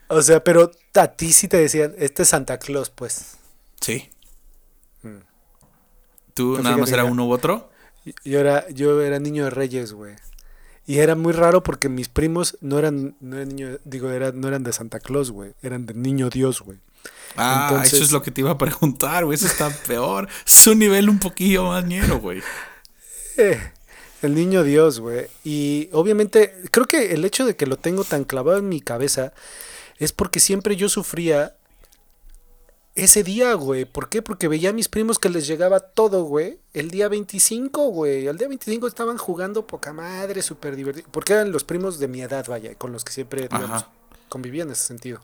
[0.08, 3.36] O sea, pero a ti sí te decían, este es Santa Claus, pues.
[3.80, 4.10] Sí.
[6.34, 7.70] ¿Tú Pues nada más era uno u otro?
[8.24, 10.16] Yo era, yo era niño de Reyes, güey.
[10.86, 14.48] Y era muy raro porque mis primos no eran, no eran niño, digo, eran, no
[14.48, 15.54] eran de Santa Claus, güey.
[15.62, 16.78] Eran de Niño Dios, güey.
[17.36, 19.36] Ah, Entonces- eso es lo que te iba a preguntar, güey.
[19.36, 20.28] Eso está peor.
[20.46, 22.42] Es un nivel un poquillo más ñero, güey.
[23.36, 23.60] Eh,
[24.22, 25.26] el Niño Dios, güey.
[25.44, 29.32] Y obviamente, creo que el hecho de que lo tengo tan clavado en mi cabeza
[29.98, 31.56] es porque siempre yo sufría
[32.94, 33.84] ese día, güey.
[33.86, 34.20] ¿Por qué?
[34.20, 36.58] Porque veía a mis primos que les llegaba todo, güey.
[36.74, 38.26] El día 25, güey.
[38.26, 41.08] El día 25 estaban jugando poca madre, súper divertido.
[41.10, 43.86] Porque eran los primos de mi edad, vaya, con los que siempre, digamos,
[44.34, 45.20] en ese sentido.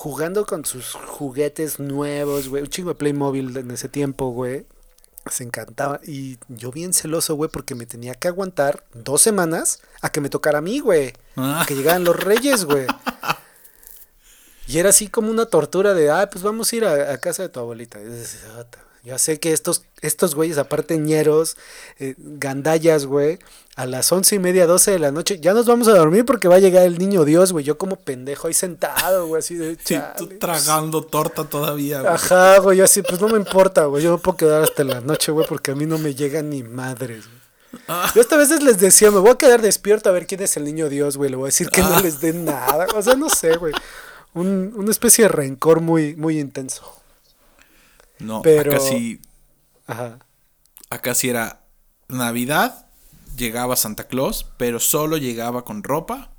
[0.00, 2.62] Jugando con sus juguetes nuevos, güey.
[2.62, 4.64] Un chingo de Playmobil en ese tiempo, güey.
[5.30, 6.00] Se encantaba.
[6.02, 10.30] Y yo bien celoso, güey, porque me tenía que aguantar dos semanas a que me
[10.30, 11.12] tocara a mí, güey.
[11.36, 11.60] Ah.
[11.60, 12.86] A que llegaran los reyes, güey.
[14.66, 17.42] Y era así como una tortura de, ah, pues vamos a ir a, a casa
[17.42, 18.00] de tu abuelita.
[18.00, 18.46] Y dices,
[19.02, 21.56] Ya sé que estos, estos güeyes, aparte ñeros,
[21.98, 23.38] eh, gandallas, güey,
[23.76, 26.48] a las once y media, doce de la noche, ya nos vamos a dormir porque
[26.48, 27.64] va a llegar el niño Dios, güey.
[27.64, 32.12] Yo como pendejo ahí sentado, güey, así de Sí, tú tragando torta todavía, güey.
[32.12, 34.02] Ajá, güey, yo así, pues no me importa, güey.
[34.02, 36.62] Yo me puedo quedar hasta la noche, güey, porque a mí no me llegan ni
[36.62, 37.40] madres, güey.
[37.88, 38.10] Ah.
[38.14, 40.64] Yo hasta veces les decía, me voy a quedar despierto a ver quién es el
[40.64, 41.30] niño Dios, güey.
[41.30, 42.00] Le voy a decir que no Ah.
[42.02, 42.86] les den nada.
[42.96, 43.72] O sea, no sé, güey.
[44.34, 46.82] Un- una especie de rencor muy, muy intenso.
[48.20, 49.20] No, Pero- acá sí,
[49.86, 50.18] Ajá.
[50.90, 51.64] acá sí era
[52.08, 52.86] Navidad,
[53.36, 56.30] llegaba Santa Claus, pero solo llegaba con ropa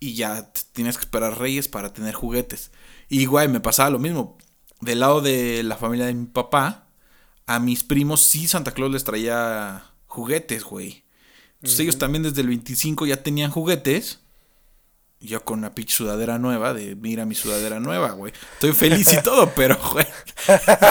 [0.00, 2.70] y ya tienes que esperar Reyes para tener juguetes.
[3.08, 4.38] Y güey, me pasaba lo mismo.
[4.80, 6.86] Del lado de la familia de mi papá,
[7.46, 11.04] a mis primos sí Santa Claus les traía juguetes, güey.
[11.56, 14.20] Entonces ellos también desde el 25 ya tenían juguetes.
[15.22, 18.32] Yo con una pinche sudadera nueva, de mira mi sudadera nueva, güey.
[18.54, 20.06] Estoy feliz y todo, pero, güey.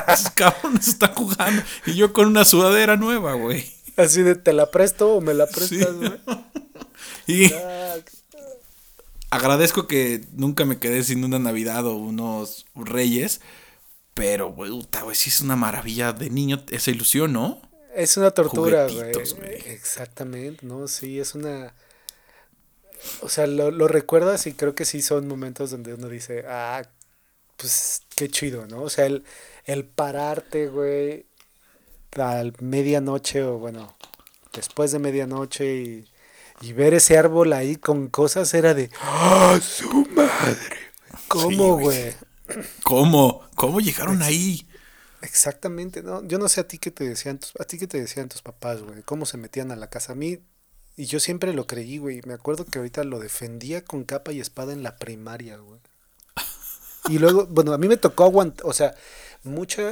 [0.08, 1.62] Esos cabrones están jugando.
[1.86, 3.70] Y yo con una sudadera nueva, güey.
[3.98, 5.86] Así de, ¿te la presto o me la prestas, Sí.
[5.96, 6.12] güey?
[7.28, 7.52] Y
[9.30, 13.42] agradezco que nunca me quedé sin una Navidad o unos Reyes.
[14.14, 17.62] Pero, güey, puta, güey, sí es una maravilla de niño esa ilusión, ¿no?
[17.96, 19.12] Es una tortura, güey.
[19.66, 20.88] Exactamente, ¿no?
[20.88, 21.74] Sí, es una...
[23.22, 26.84] O sea, lo, lo recuerdas y creo que sí son momentos donde uno dice, ah,
[27.58, 28.84] pues qué chido, ¿no?
[28.84, 29.26] O sea, el,
[29.66, 31.28] el pararte, güey,
[32.18, 33.96] a medianoche o bueno,
[34.54, 36.10] después de medianoche y,
[36.62, 40.78] y ver ese árbol ahí con cosas era de, ¡ah, su madre!
[41.28, 42.16] ¿Cómo, Sí, güey?
[42.84, 43.44] ¿Cómo?
[43.56, 44.68] ¿Cómo llegaron ahí?
[45.22, 46.24] Exactamente, ¿no?
[46.28, 48.82] Yo no sé a ti qué te decían a ti qué te decían tus papás,
[48.82, 50.14] güey, cómo se metían a la casa.
[50.14, 50.40] A mí,
[50.98, 52.22] y yo siempre lo creí, güey.
[52.26, 55.80] Me acuerdo que ahorita lo defendía con capa y espada en la primaria, güey.
[57.10, 58.94] Y luego, bueno, a mí me tocó aguantar, o sea,
[59.44, 59.92] mucha...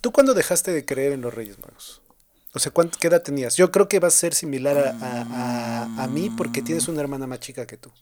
[0.00, 2.02] ¿Tú cuándo dejaste de creer en los Reyes Magos?
[2.52, 3.56] O sea, ¿cuánto, ¿qué edad tenías?
[3.56, 5.22] Yo creo que vas a ser similar a, a,
[5.84, 7.92] a- a mí porque tienes una hermana más chica que tú.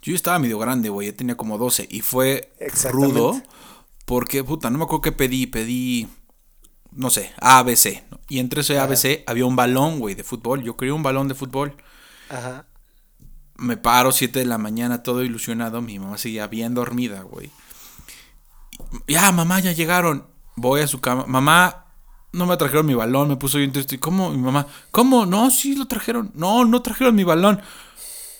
[0.00, 1.08] Yo estaba medio grande, güey.
[1.08, 1.86] Yo tenía como 12.
[1.90, 2.50] Y fue
[2.90, 3.40] rudo.
[4.06, 5.46] Porque, puta, no me acuerdo qué pedí.
[5.46, 6.08] Pedí,
[6.94, 8.04] no sé, ABC.
[8.10, 8.20] ¿no?
[8.28, 10.62] Y entre ese ABC había un balón, güey, de fútbol.
[10.62, 11.76] Yo quería un balón de fútbol.
[12.28, 12.66] Ajá.
[13.56, 15.80] Me paro 7 de la mañana todo ilusionado.
[15.82, 17.50] Mi mamá seguía bien dormida, güey.
[19.06, 20.26] Ya, mamá, ya llegaron.
[20.56, 21.24] Voy a su cama.
[21.26, 21.86] Mamá,
[22.32, 24.00] no me trajeron mi balón, me puso bien triste.
[24.00, 24.30] ¿Cómo?
[24.30, 25.26] Mi mamá, ¿cómo?
[25.26, 26.32] No, sí lo trajeron.
[26.34, 27.60] No, no trajeron mi balón.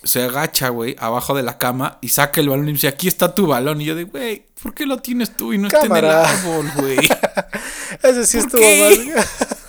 [0.04, 3.34] Se agacha, güey, abajo de la cama y saca el balón y dice, aquí está
[3.34, 3.80] tu balón.
[3.80, 6.70] Y yo de, güey, ¿por qué lo tienes tú y no está en el árbol,
[6.76, 6.98] güey?
[8.02, 8.98] Ese sí estuvo más.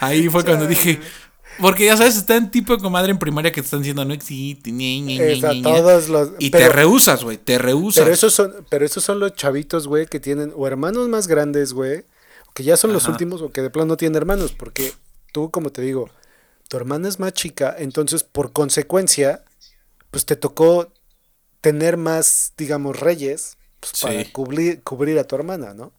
[0.00, 1.00] Ahí fue cuando dije,
[1.60, 4.14] porque ya sabes, está en tipo de comadre en primaria que te están diciendo no
[4.14, 8.04] existe, ni, ni, ni, todos los, Y te rehusas, güey, te rehusas.
[8.04, 11.72] Pero esos son, pero esos son los chavitos, güey, que tienen o hermanos más grandes,
[11.72, 12.04] güey,
[12.54, 14.92] que ya son los últimos o que de plano no tienen hermanos, porque
[15.32, 16.08] tú, como te digo,
[16.68, 19.44] tu hermana es más chica, entonces por consecuencia,
[20.10, 20.92] pues te tocó
[21.60, 25.92] tener más, digamos, reyes pues, para cubrir, cubrir a tu hermana, ¿no?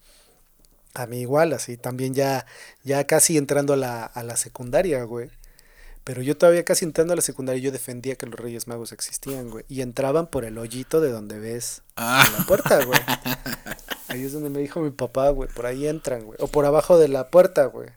[0.94, 2.46] A mí igual, así, también ya,
[2.84, 5.30] ya casi entrando a la, a la secundaria, güey.
[6.04, 9.50] Pero yo todavía casi entrando a la secundaria yo defendía que los Reyes Magos existían,
[9.50, 9.66] güey.
[9.68, 12.46] Y entraban por el hoyito de donde ves la ah.
[12.48, 13.00] puerta, güey.
[14.08, 15.48] Ahí es donde me dijo mi papá, güey.
[15.50, 16.38] Por ahí entran, güey.
[16.42, 17.90] O por abajo de la puerta, güey.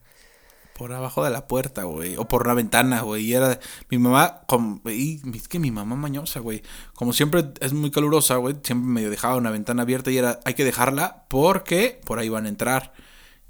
[0.82, 2.16] Por abajo de la puerta, güey.
[2.16, 3.26] O por la ventana, güey.
[3.26, 3.60] Y era.
[3.88, 4.40] Mi mamá.
[4.86, 6.60] Y, es que mi mamá mañosa, güey.
[6.94, 8.56] Como siempre es muy calurosa, güey.
[8.64, 10.40] Siempre me dejaba una ventana abierta y era.
[10.44, 12.94] Hay que dejarla porque por ahí van a entrar.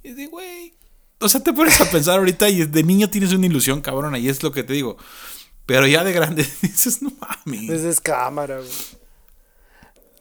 [0.03, 0.74] Y de, güey.
[1.20, 4.14] O sea, te pones a pensar ahorita y de niño tienes una ilusión, cabrón.
[4.16, 4.99] Y es lo que te digo.
[5.64, 7.70] Pero ya de grande dices, no mames.
[7.70, 8.68] Es cámara, güey.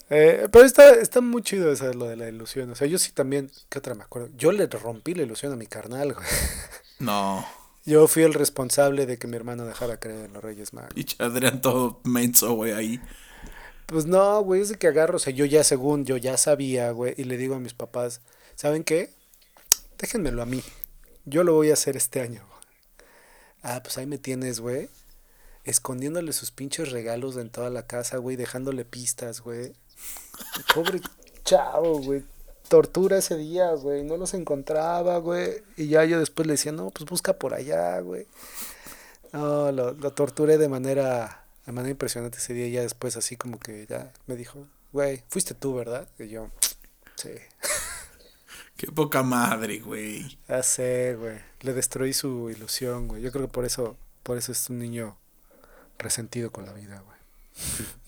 [0.10, 2.72] Eh, pero está, está muy chido eso de lo de la ilusión.
[2.72, 4.30] O sea, yo sí también, ¿qué otra me acuerdo?
[4.38, 6.26] Yo le rompí la ilusión a mi carnal, güey.
[7.02, 7.44] No.
[7.84, 10.92] Yo fui el responsable de que mi hermano dejara creer en los Reyes Magos.
[10.96, 13.02] Y Adrián todo menso, güey, ahí.
[13.88, 16.92] Pues no, güey, es de que agarro, o sea, yo ya según, yo ya sabía,
[16.92, 18.22] güey, y le digo a mis papás,
[18.56, 19.10] ¿saben qué?
[19.98, 20.62] Déjenmelo a mí.
[21.26, 22.46] Yo lo voy a hacer este año.
[23.64, 24.88] Ah, pues ahí me tienes, güey.
[25.64, 29.74] Escondiéndole sus pinches regalos en toda la casa, güey, dejándole pistas, güey.
[30.74, 31.02] Pobre
[31.44, 32.24] chavo, güey
[32.72, 34.02] tortura ese día, güey.
[34.04, 35.62] No los encontraba, güey.
[35.76, 38.28] Y ya yo después le decía, no, pues busca por allá, güey.
[39.34, 42.68] No, lo, lo torturé de manera, de manera impresionante ese día.
[42.68, 46.08] Y ya después así como que ya me dijo, güey, fuiste tú, ¿verdad?
[46.18, 46.50] Y yo,
[47.18, 47.32] sí.
[48.78, 50.40] Qué poca madre, güey.
[50.48, 51.40] Ya sé, güey.
[51.60, 53.22] Le destruí su ilusión, güey.
[53.22, 55.18] Yo creo que por eso, por eso es un niño
[56.00, 57.18] resentido con la vida, güey.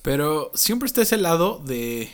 [0.04, 2.10] Pero siempre está ese lado de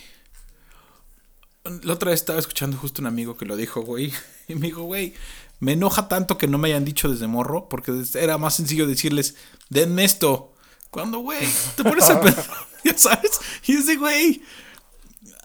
[1.84, 4.14] la otra vez estaba escuchando justo un amigo que lo dijo, güey.
[4.48, 5.14] Y me dijo, güey,
[5.60, 9.36] me enoja tanto que no me hayan dicho desde morro, porque era más sencillo decirles,
[9.70, 10.54] denme esto.
[10.90, 12.46] Cuando, güey, te pones a pensar,
[12.84, 13.40] ya sabes.
[13.68, 14.42] Y ese, güey,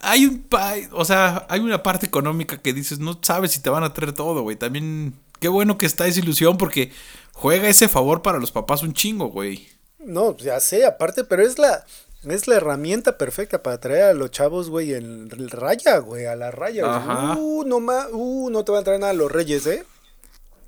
[0.00, 0.46] hay un,
[0.92, 4.12] o sea, hay una parte económica que dices, no sabes si te van a traer
[4.12, 4.56] todo, güey.
[4.56, 6.92] También, qué bueno que está esa ilusión, porque
[7.32, 9.68] juega ese favor para los papás un chingo, güey.
[9.98, 11.84] No, ya sé, aparte, pero es la,
[12.28, 16.50] es la herramienta perfecta para traer a los chavos, güey, en raya, güey, a la
[16.50, 17.36] raya.
[17.36, 19.84] Uh, no uh, no te van a traer nada a los reyes, ¿eh?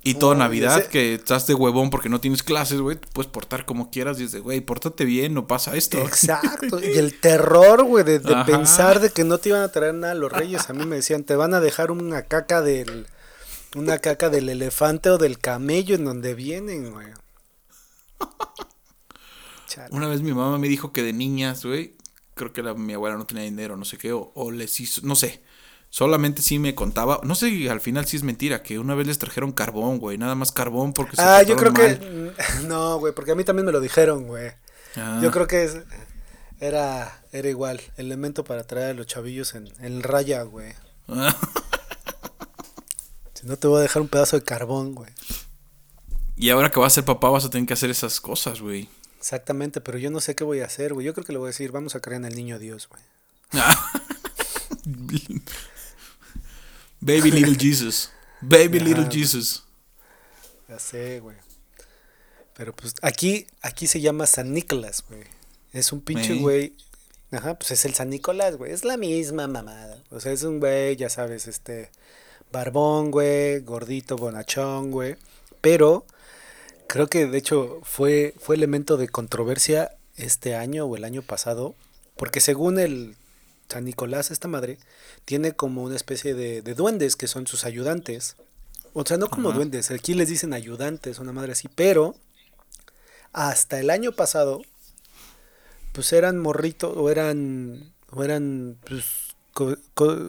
[0.03, 3.91] Y toda Navidad, que estás de huevón porque no tienes clases, güey, puedes portar como
[3.91, 5.97] quieras y es de, güey, pórtate bien, no pasa esto.
[5.97, 6.79] Exacto.
[6.81, 10.15] y el terror, güey, de, pensar de que no te iban a traer nada a
[10.15, 10.69] los reyes.
[10.69, 13.07] A mí me decían, te van a dejar una caca del,
[13.75, 17.07] una caca del elefante o del camello en donde vienen, güey.
[19.91, 21.95] Una vez mi mamá me dijo que de niñas, güey,
[22.33, 25.41] creo que mi abuela no tenía dinero, no sé qué, o, les hizo, no sé.
[25.89, 29.19] Solamente sí me contaba, no sé al final sí es mentira, que una vez les
[29.19, 32.33] trajeron carbón, güey, nada más carbón porque se Ah, yo creo que
[32.67, 34.51] no, güey, porque a mí también me lo dijeron, güey.
[34.97, 35.19] Ah.
[35.23, 35.69] Yo creo que
[36.59, 40.73] era era igual, elemento para traer a los chavillos en, en raya, güey.
[43.33, 45.11] si no te voy a dejar un pedazo de carbón, güey.
[46.35, 48.89] Y ahora que vas a ser papá vas a tener que hacer esas cosas, güey.
[49.17, 51.05] Exactamente, pero yo no sé qué voy a hacer, güey.
[51.05, 53.01] Yo creo que le voy a decir, vamos a creer en el niño Dios, güey.
[56.99, 58.11] Baby Little Jesus.
[58.41, 59.63] Baby Little Jesus.
[60.67, 61.37] Ya sé, güey.
[62.53, 65.23] Pero pues aquí, aquí se llama San Nicolás, güey.
[65.73, 66.73] Es un pinche güey.
[67.31, 68.71] Ajá, pues es el San Nicolás, güey.
[68.71, 70.01] Es la misma mamada.
[70.09, 71.91] O sea, es un güey, ya sabes, este.
[72.51, 73.59] Barbón, güey.
[73.59, 75.17] Gordito, bonachón, güey.
[75.61, 76.05] Pero
[76.87, 81.75] creo que de hecho fue, fue elemento de controversia este año o el año pasado,
[82.15, 83.15] porque según el
[83.69, 84.77] San Nicolás, esta madre,
[85.25, 88.35] tiene como una especie de, duendes que son sus ayudantes.
[88.93, 92.15] O sea, no como duendes, aquí les dicen ayudantes, una madre así, pero
[93.33, 94.61] hasta el año pasado,
[95.91, 99.05] pues eran morritos, o eran, o eran, pues,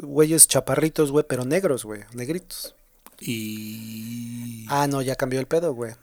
[0.02, 2.74] güeyes chaparritos, güey, pero negros, güey, negritos.
[3.20, 4.66] Y...
[4.68, 5.94] Ah, no, ya cambió el pedo, güey.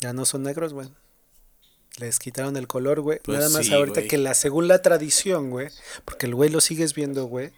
[0.00, 0.88] Ya no son negros, güey.
[1.98, 3.20] Les quitaron el color, güey.
[3.22, 5.68] Pues Nada más ahorita que la según la tradición, güey,
[6.04, 7.52] porque el güey lo sigues viendo, güey.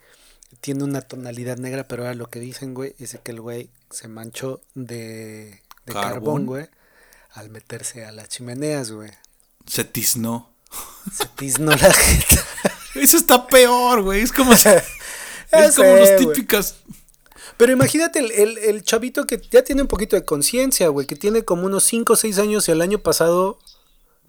[0.60, 4.08] tiene una tonalidad negra, pero ahora lo que dicen, güey, es que el güey se
[4.08, 6.12] manchó de, de ¿Carbón?
[6.12, 6.68] carbón, güey,
[7.30, 9.10] al meterse a las chimeneas, güey.
[9.66, 10.52] Se tiznó.
[11.12, 12.44] Se tiznó la jeta.
[12.94, 14.22] Eso está peor, güey.
[14.22, 16.46] Es como, es como sé, los güey.
[17.62, 21.14] Pero imagínate el, el- el chavito que ya tiene un poquito de conciencia, güey, que
[21.14, 23.56] tiene como unos 5 o 6 años y el año pasado,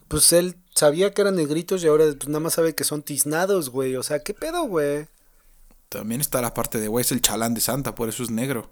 [0.08, 3.70] pues él sabía que eran negritos y ahora pues nada más sabe que son tiznados,
[3.72, 3.96] güey.
[3.96, 5.08] O sea, ¿qué pedo, güey?
[5.90, 8.70] También está la parte de, güey, es el chalán de Santa, por eso es negro.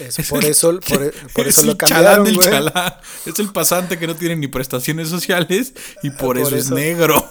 [0.00, 2.50] Es Es por el- eso, por, e- por es eso lo el chalán cambiaron, güey.
[2.50, 2.94] chalán.
[3.24, 6.74] Es el pasante que no tiene ni prestaciones sociales y por, Por eso, es eso.
[6.74, 7.24] negro.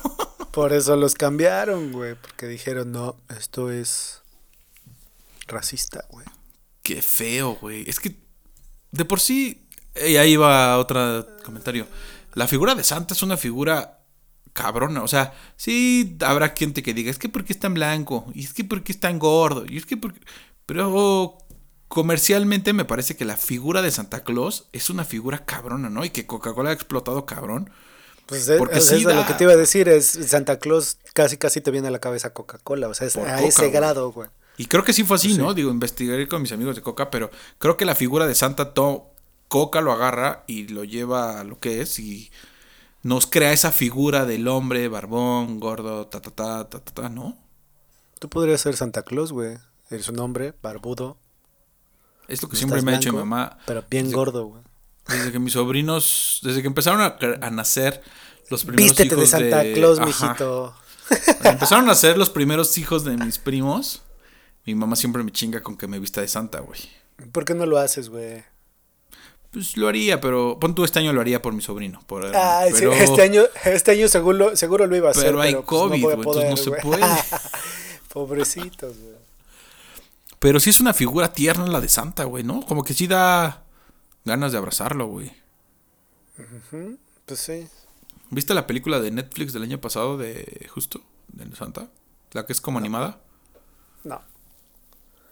[0.51, 2.15] Por eso los cambiaron, güey.
[2.15, 4.21] Porque dijeron, no, esto es
[5.49, 6.25] racista, güey.
[6.83, 7.83] Qué feo, güey.
[7.89, 8.15] Es que
[8.91, 9.67] de por sí,
[10.07, 11.85] y ahí va otro comentario.
[12.33, 13.99] La figura de Santa es una figura
[14.53, 15.03] cabrona.
[15.03, 18.53] O sea, sí habrá gente que diga, es que porque es tan blanco, y es
[18.53, 20.19] que porque es tan gordo, y es que porque...
[20.65, 21.37] Pero
[21.87, 26.05] comercialmente me parece que la figura de Santa Claus es una figura cabrona, ¿no?
[26.05, 27.71] Y que Coca-Cola ha explotado cabrón.
[28.27, 30.59] Pues de- Porque sí eso es da- lo que te iba a decir es Santa
[30.59, 33.47] Claus casi casi te viene a la cabeza Coca-Cola, o sea, es Por a Coca,
[33.47, 34.29] ese grado, güey.
[34.59, 35.37] Y creo que sí fue así, Sí.
[35.37, 35.53] ¿no?
[35.53, 39.07] Digo, investigaré con mis amigos de Coca, pero creo que la figura de Santa to
[39.47, 42.29] Coca lo agarra y lo lleva a lo que es y
[43.01, 47.37] nos crea esa figura del hombre barbón, gordo, ta ta ta ta ta, ta, ¿no?
[48.19, 49.57] Tú podrías ser Santa Claus, güey.
[49.89, 51.17] Eres un hombre barbudo,
[52.27, 53.57] Es lo que no siempre me ha dicho mi mamá.
[53.65, 54.61] pero bien desde- gordo, güey.
[55.07, 58.03] Desde que mis sobrinos, desde que empezaron a, nacer
[58.49, 60.05] los primeros Vístete de hijos Santa Claus, Ajá.
[60.05, 60.75] mijito.
[61.43, 64.03] Empezaron a nacer los primeros hijos de mis primos,
[64.65, 66.79] mi mamá siempre me chinga con que me vista de Santa, güey.
[67.31, 68.43] ¿Por qué no lo haces, güey?
[69.51, 72.01] Pues lo haría, pero pon tú este año lo haría por mi sobrino.
[72.05, 75.25] Por, sí, este año, este año seguro, seguro lo iba a hacer.
[75.25, 77.03] pero hay pues, COVID, güey, entonces no se puede.
[78.13, 79.15] Pobrecitos, güey.
[80.39, 82.63] pero sí es una figura tierna la de Santa, güey, ¿no?
[82.65, 83.63] Como que sí da
[84.23, 85.31] ganas de abrazarlo, güey.
[87.25, 87.67] Pues sí.
[88.29, 91.01] ¿Viste la película de Netflix del año pasado de Justo?
[91.27, 91.89] De Santa.
[92.31, 93.19] La que es como animada.
[94.03, 94.21] No,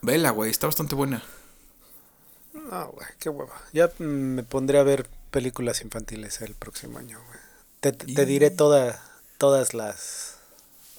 [0.01, 1.23] Vela, güey, está bastante buena.
[2.53, 3.61] no, güey, qué hueva.
[3.73, 7.39] Ya me pondré a ver películas infantiles el próximo año, güey.
[7.79, 9.01] Te, te Y- diré toda,
[9.37, 10.37] todas las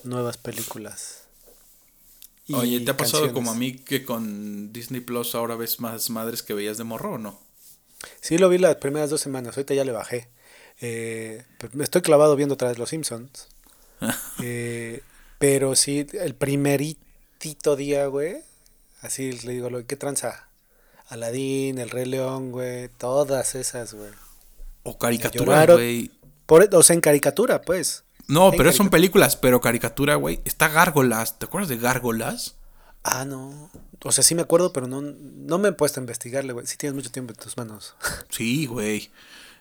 [0.05, 1.23] nuevas películas.
[2.47, 3.35] y Oye, ¿te ha pasado canciones.
[3.35, 7.15] como a mí que con Disney Plus ahora ves más madres que veías de morro
[7.15, 7.39] o no?
[8.21, 10.29] Sí, lo vi las primeras dos semanas, ahorita ya le bajé.
[10.81, 13.49] Eh, me estoy clavado viendo otra vez Los Simpsons.
[14.43, 15.03] Eh,
[15.41, 18.39] pero sí, el primeritito día, güey,
[19.01, 20.49] así le digo, lo ¿qué tranza?
[21.09, 24.11] Aladín, El Rey León, güey, todas esas, güey.
[24.83, 26.11] O caricaturas, güey.
[26.47, 28.05] Por, o sea, en caricatura, pues.
[28.27, 30.41] No, En pero son películas, pero caricatura, güey.
[30.45, 31.39] Está Gárgolas.
[31.39, 32.57] ¿Te acuerdas de Gárgolas?
[33.03, 33.71] Ah, no.
[34.05, 36.67] O sea, sí me acuerdo, pero no, no me he puesto a investigarle, güey.
[36.67, 37.95] Sí tienes mucho tiempo en tus manos.
[38.31, 39.11] Sí, güey.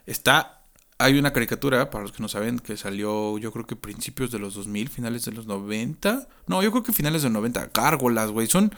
[0.06, 0.62] Está.
[1.00, 4.40] Hay una caricatura, para los que no saben, que salió yo creo que principios de
[4.40, 6.28] los 2000, finales de los 90.
[6.48, 7.70] No, yo creo que finales de los 90.
[7.74, 8.48] Gárgolas, güey.
[8.48, 8.74] Son.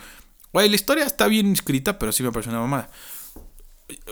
[0.51, 2.89] Güey, la historia está bien escrita, pero sí me pareció una mamada.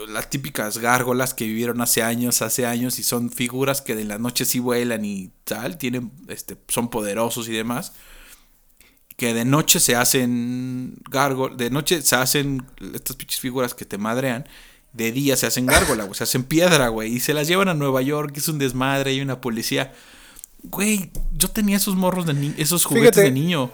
[0.08, 4.18] Las típicas gárgolas que vivieron hace años, hace años, y son figuras que de la
[4.18, 7.92] noche sí vuelan y tal, tienen, este, son poderosos y demás.
[9.16, 12.64] Que de noche se hacen gárgolas, de noche se hacen
[12.94, 14.46] estas pinches figuras que te madrean,
[14.92, 17.74] de día se hacen gárgola, güey, se hacen piedra, güey, y se las llevan a
[17.74, 19.92] Nueva York, es un desmadre, hay una policía.
[20.62, 23.22] Güey, yo tenía esos morros de ni esos juguetes Fíjate.
[23.22, 23.70] de niño.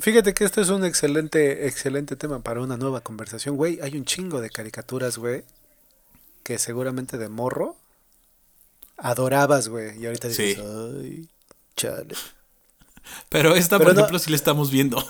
[0.00, 3.80] Fíjate que este es un excelente, excelente tema para una nueva conversación, güey.
[3.80, 5.42] Hay un chingo de caricaturas, güey,
[6.42, 7.76] que seguramente de morro
[8.96, 9.98] adorabas, güey.
[10.00, 10.62] Y ahorita dices, Sí.
[10.62, 11.28] ay,
[11.76, 12.14] chale.
[13.28, 15.02] Pero esta, Pero por no- ejemplo, sí la estamos viendo.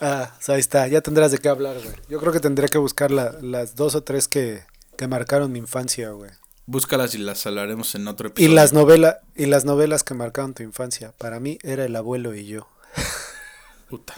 [0.00, 1.94] Ah, o sea, ahí está, ya tendrás de qué hablar, güey.
[2.08, 4.64] Yo creo que tendría que buscar la- las dos o tres que,
[4.96, 6.30] que marcaron mi infancia, güey.
[6.66, 8.54] Búscalas y las hablaremos en otro Y episodio.
[8.54, 11.12] las novelas, y las novelas que marcaron tu infancia.
[11.18, 12.66] Para mí era el abuelo y yo.
[13.94, 14.14] Puta.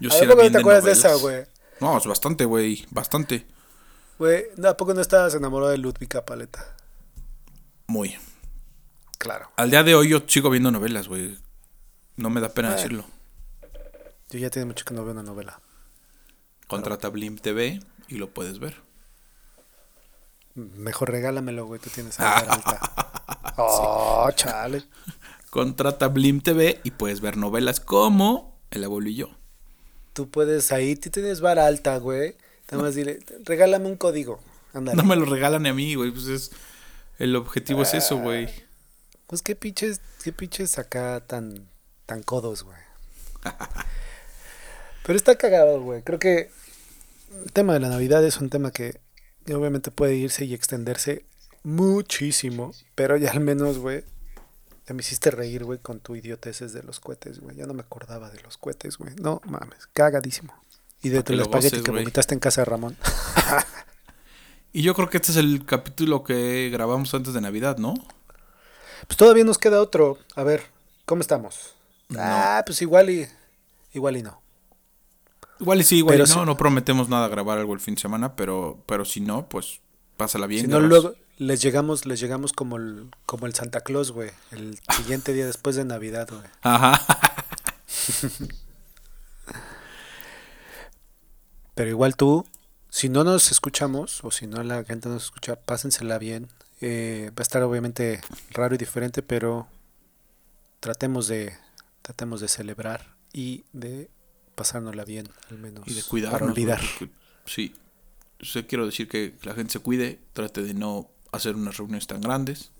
[0.00, 1.44] Yo ¿A sí era bien te acuerdas de esa, güey?
[1.78, 3.46] No, es bastante, güey, bastante.
[4.18, 6.74] Güey, ¿no, ¿a poco no estabas enamorado de Ludwig Paleta?
[7.86, 8.18] Muy.
[9.18, 9.52] Claro.
[9.54, 11.38] Al día de hoy yo sigo viendo novelas, güey.
[12.16, 13.04] No me da pena decirlo.
[14.30, 15.60] Yo ya tiene mucho que no veo una novela.
[16.66, 18.82] Contrata Blim TV y lo puedes ver.
[20.56, 22.80] Mejor regálamelo, güey, tú tienes a alta.
[23.58, 24.84] Oh, chale.
[25.56, 29.30] Contrata Blim TV y puedes ver novelas como El abuelo y yo.
[30.12, 32.36] Tú puedes ahí, tú tienes vara alta, güey.
[32.70, 34.38] Nada más dile, regálame un código.
[34.74, 36.10] No me lo regalan a mí, güey.
[36.10, 36.50] Pues es.
[37.18, 38.50] El objetivo es eso, güey.
[39.28, 41.66] Pues qué pinches, qué pinches acá tan,
[42.04, 42.76] tan codos, güey.
[45.06, 46.02] Pero está cagado, güey.
[46.02, 46.50] Creo que
[47.46, 49.00] el tema de la Navidad es un tema que
[49.46, 51.24] obviamente puede irse y extenderse
[51.62, 52.74] muchísimo.
[52.94, 54.04] Pero ya al menos, güey,
[54.86, 57.56] ya me hiciste reír, güey, con tu idioteces de los cohetes, güey.
[57.56, 59.14] Ya no me acordaba de los cohetes, güey.
[59.16, 60.54] No mames, cagadísimo.
[61.02, 62.02] Y de tu espagueti que güey.
[62.02, 62.96] vomitaste en casa de Ramón.
[64.72, 67.94] Y yo creo que este es el capítulo que grabamos antes de Navidad, ¿no?
[69.06, 70.18] Pues todavía nos queda otro.
[70.34, 70.64] A ver,
[71.06, 71.74] ¿cómo estamos?
[72.10, 72.18] No.
[72.20, 73.26] Ah, pues igual y.
[73.94, 74.42] Igual y no.
[75.60, 78.02] Igual y sí, igual Pero y no, no prometemos nada grabar algo el fin de
[78.02, 79.80] semana, pero, pero si no, pues
[80.18, 80.66] pásala bien.
[80.66, 84.30] Si no, luego les llegamos, les llegamos como el, como el Santa Claus, güey.
[84.52, 86.42] El siguiente día después de Navidad, güey.
[86.62, 87.00] Ajá.
[91.74, 92.46] Pero igual tú,
[92.88, 96.48] si no nos escuchamos, o si no la gente nos escucha, pásensela bien.
[96.80, 98.20] Eh, va a estar obviamente
[98.50, 99.66] raro y diferente, pero
[100.80, 101.54] tratemos de,
[102.02, 104.10] tratemos de celebrar y de
[104.54, 105.86] pasárnosla bien, al menos.
[105.86, 106.40] Y de Para cuidarnos.
[106.40, 106.80] güey, olvidar.
[106.98, 107.12] porque-
[107.46, 107.74] sí.
[108.38, 112.20] Yo quiero decir que la gente se cuide, trate de no hacer unas reuniones tan
[112.20, 112.70] grandes.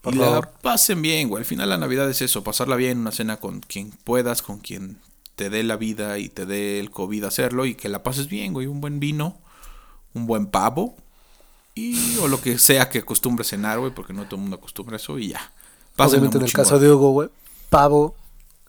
[0.00, 0.46] Por y favor.
[0.46, 1.40] la pasen bien, güey.
[1.40, 4.98] Al final la Navidad es eso, pasarla bien, una cena con quien puedas, con quien
[5.34, 8.52] te dé la vida y te dé el COVID hacerlo y que la pases bien,
[8.52, 8.66] güey.
[8.66, 9.38] Un buen vino,
[10.14, 10.96] un buen pavo
[11.74, 14.96] y o lo que sea que acostumbres cenar, güey, porque no todo el mundo acostumbra
[14.96, 15.52] eso y ya.
[15.94, 17.28] Pásenla Obviamente en el caso de Hugo, güey,
[17.68, 18.16] pavo,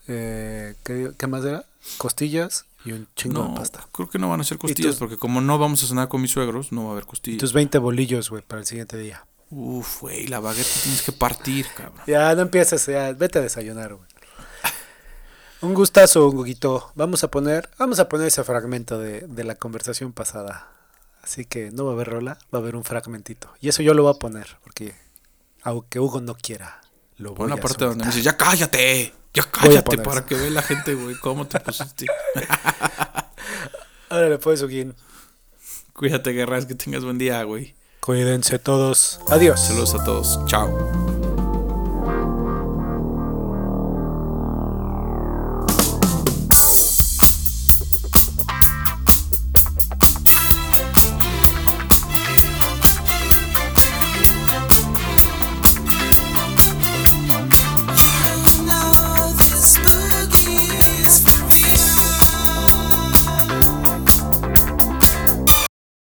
[0.08, 1.66] eh, ¿qué, qué más era?
[1.97, 3.88] Costillas y un chingo No, de pasta.
[3.91, 6.21] creo que no van a ser costillas, tus- porque como no vamos a cenar con
[6.21, 7.39] mis suegros, no va a haber Y costillas.
[7.39, 9.25] tus 20 bolillos, güey, para el siguiente día.
[9.49, 12.01] Uf, güey, la baguette tienes que partir, cabrón.
[12.07, 14.07] Ya, no empieces, ya, vete a desayunar, güey.
[15.61, 16.91] Un gustazo, Huguito.
[16.95, 20.67] Vamos a poner, vamos a poner ese fragmento de, de la conversación pasada.
[21.23, 23.49] Así que no va a haber rola, va a haber un fragmentito.
[23.59, 24.93] Y eso yo lo voy a poner, porque
[25.63, 26.79] aunque Hugo no quiera,
[27.17, 30.35] lo voy Pon la a parte donde me dices, ya cállate, ya cállate, para que
[30.35, 32.05] vea la gente, güey, cómo te pusiste.
[34.09, 34.95] Órale, pues, Huguín.
[35.93, 37.75] Cuídate, guerras, que tengas buen día, güey.
[37.99, 39.19] Cuídense todos.
[39.29, 39.59] Adiós.
[39.59, 41.07] Saludos a todos, chao.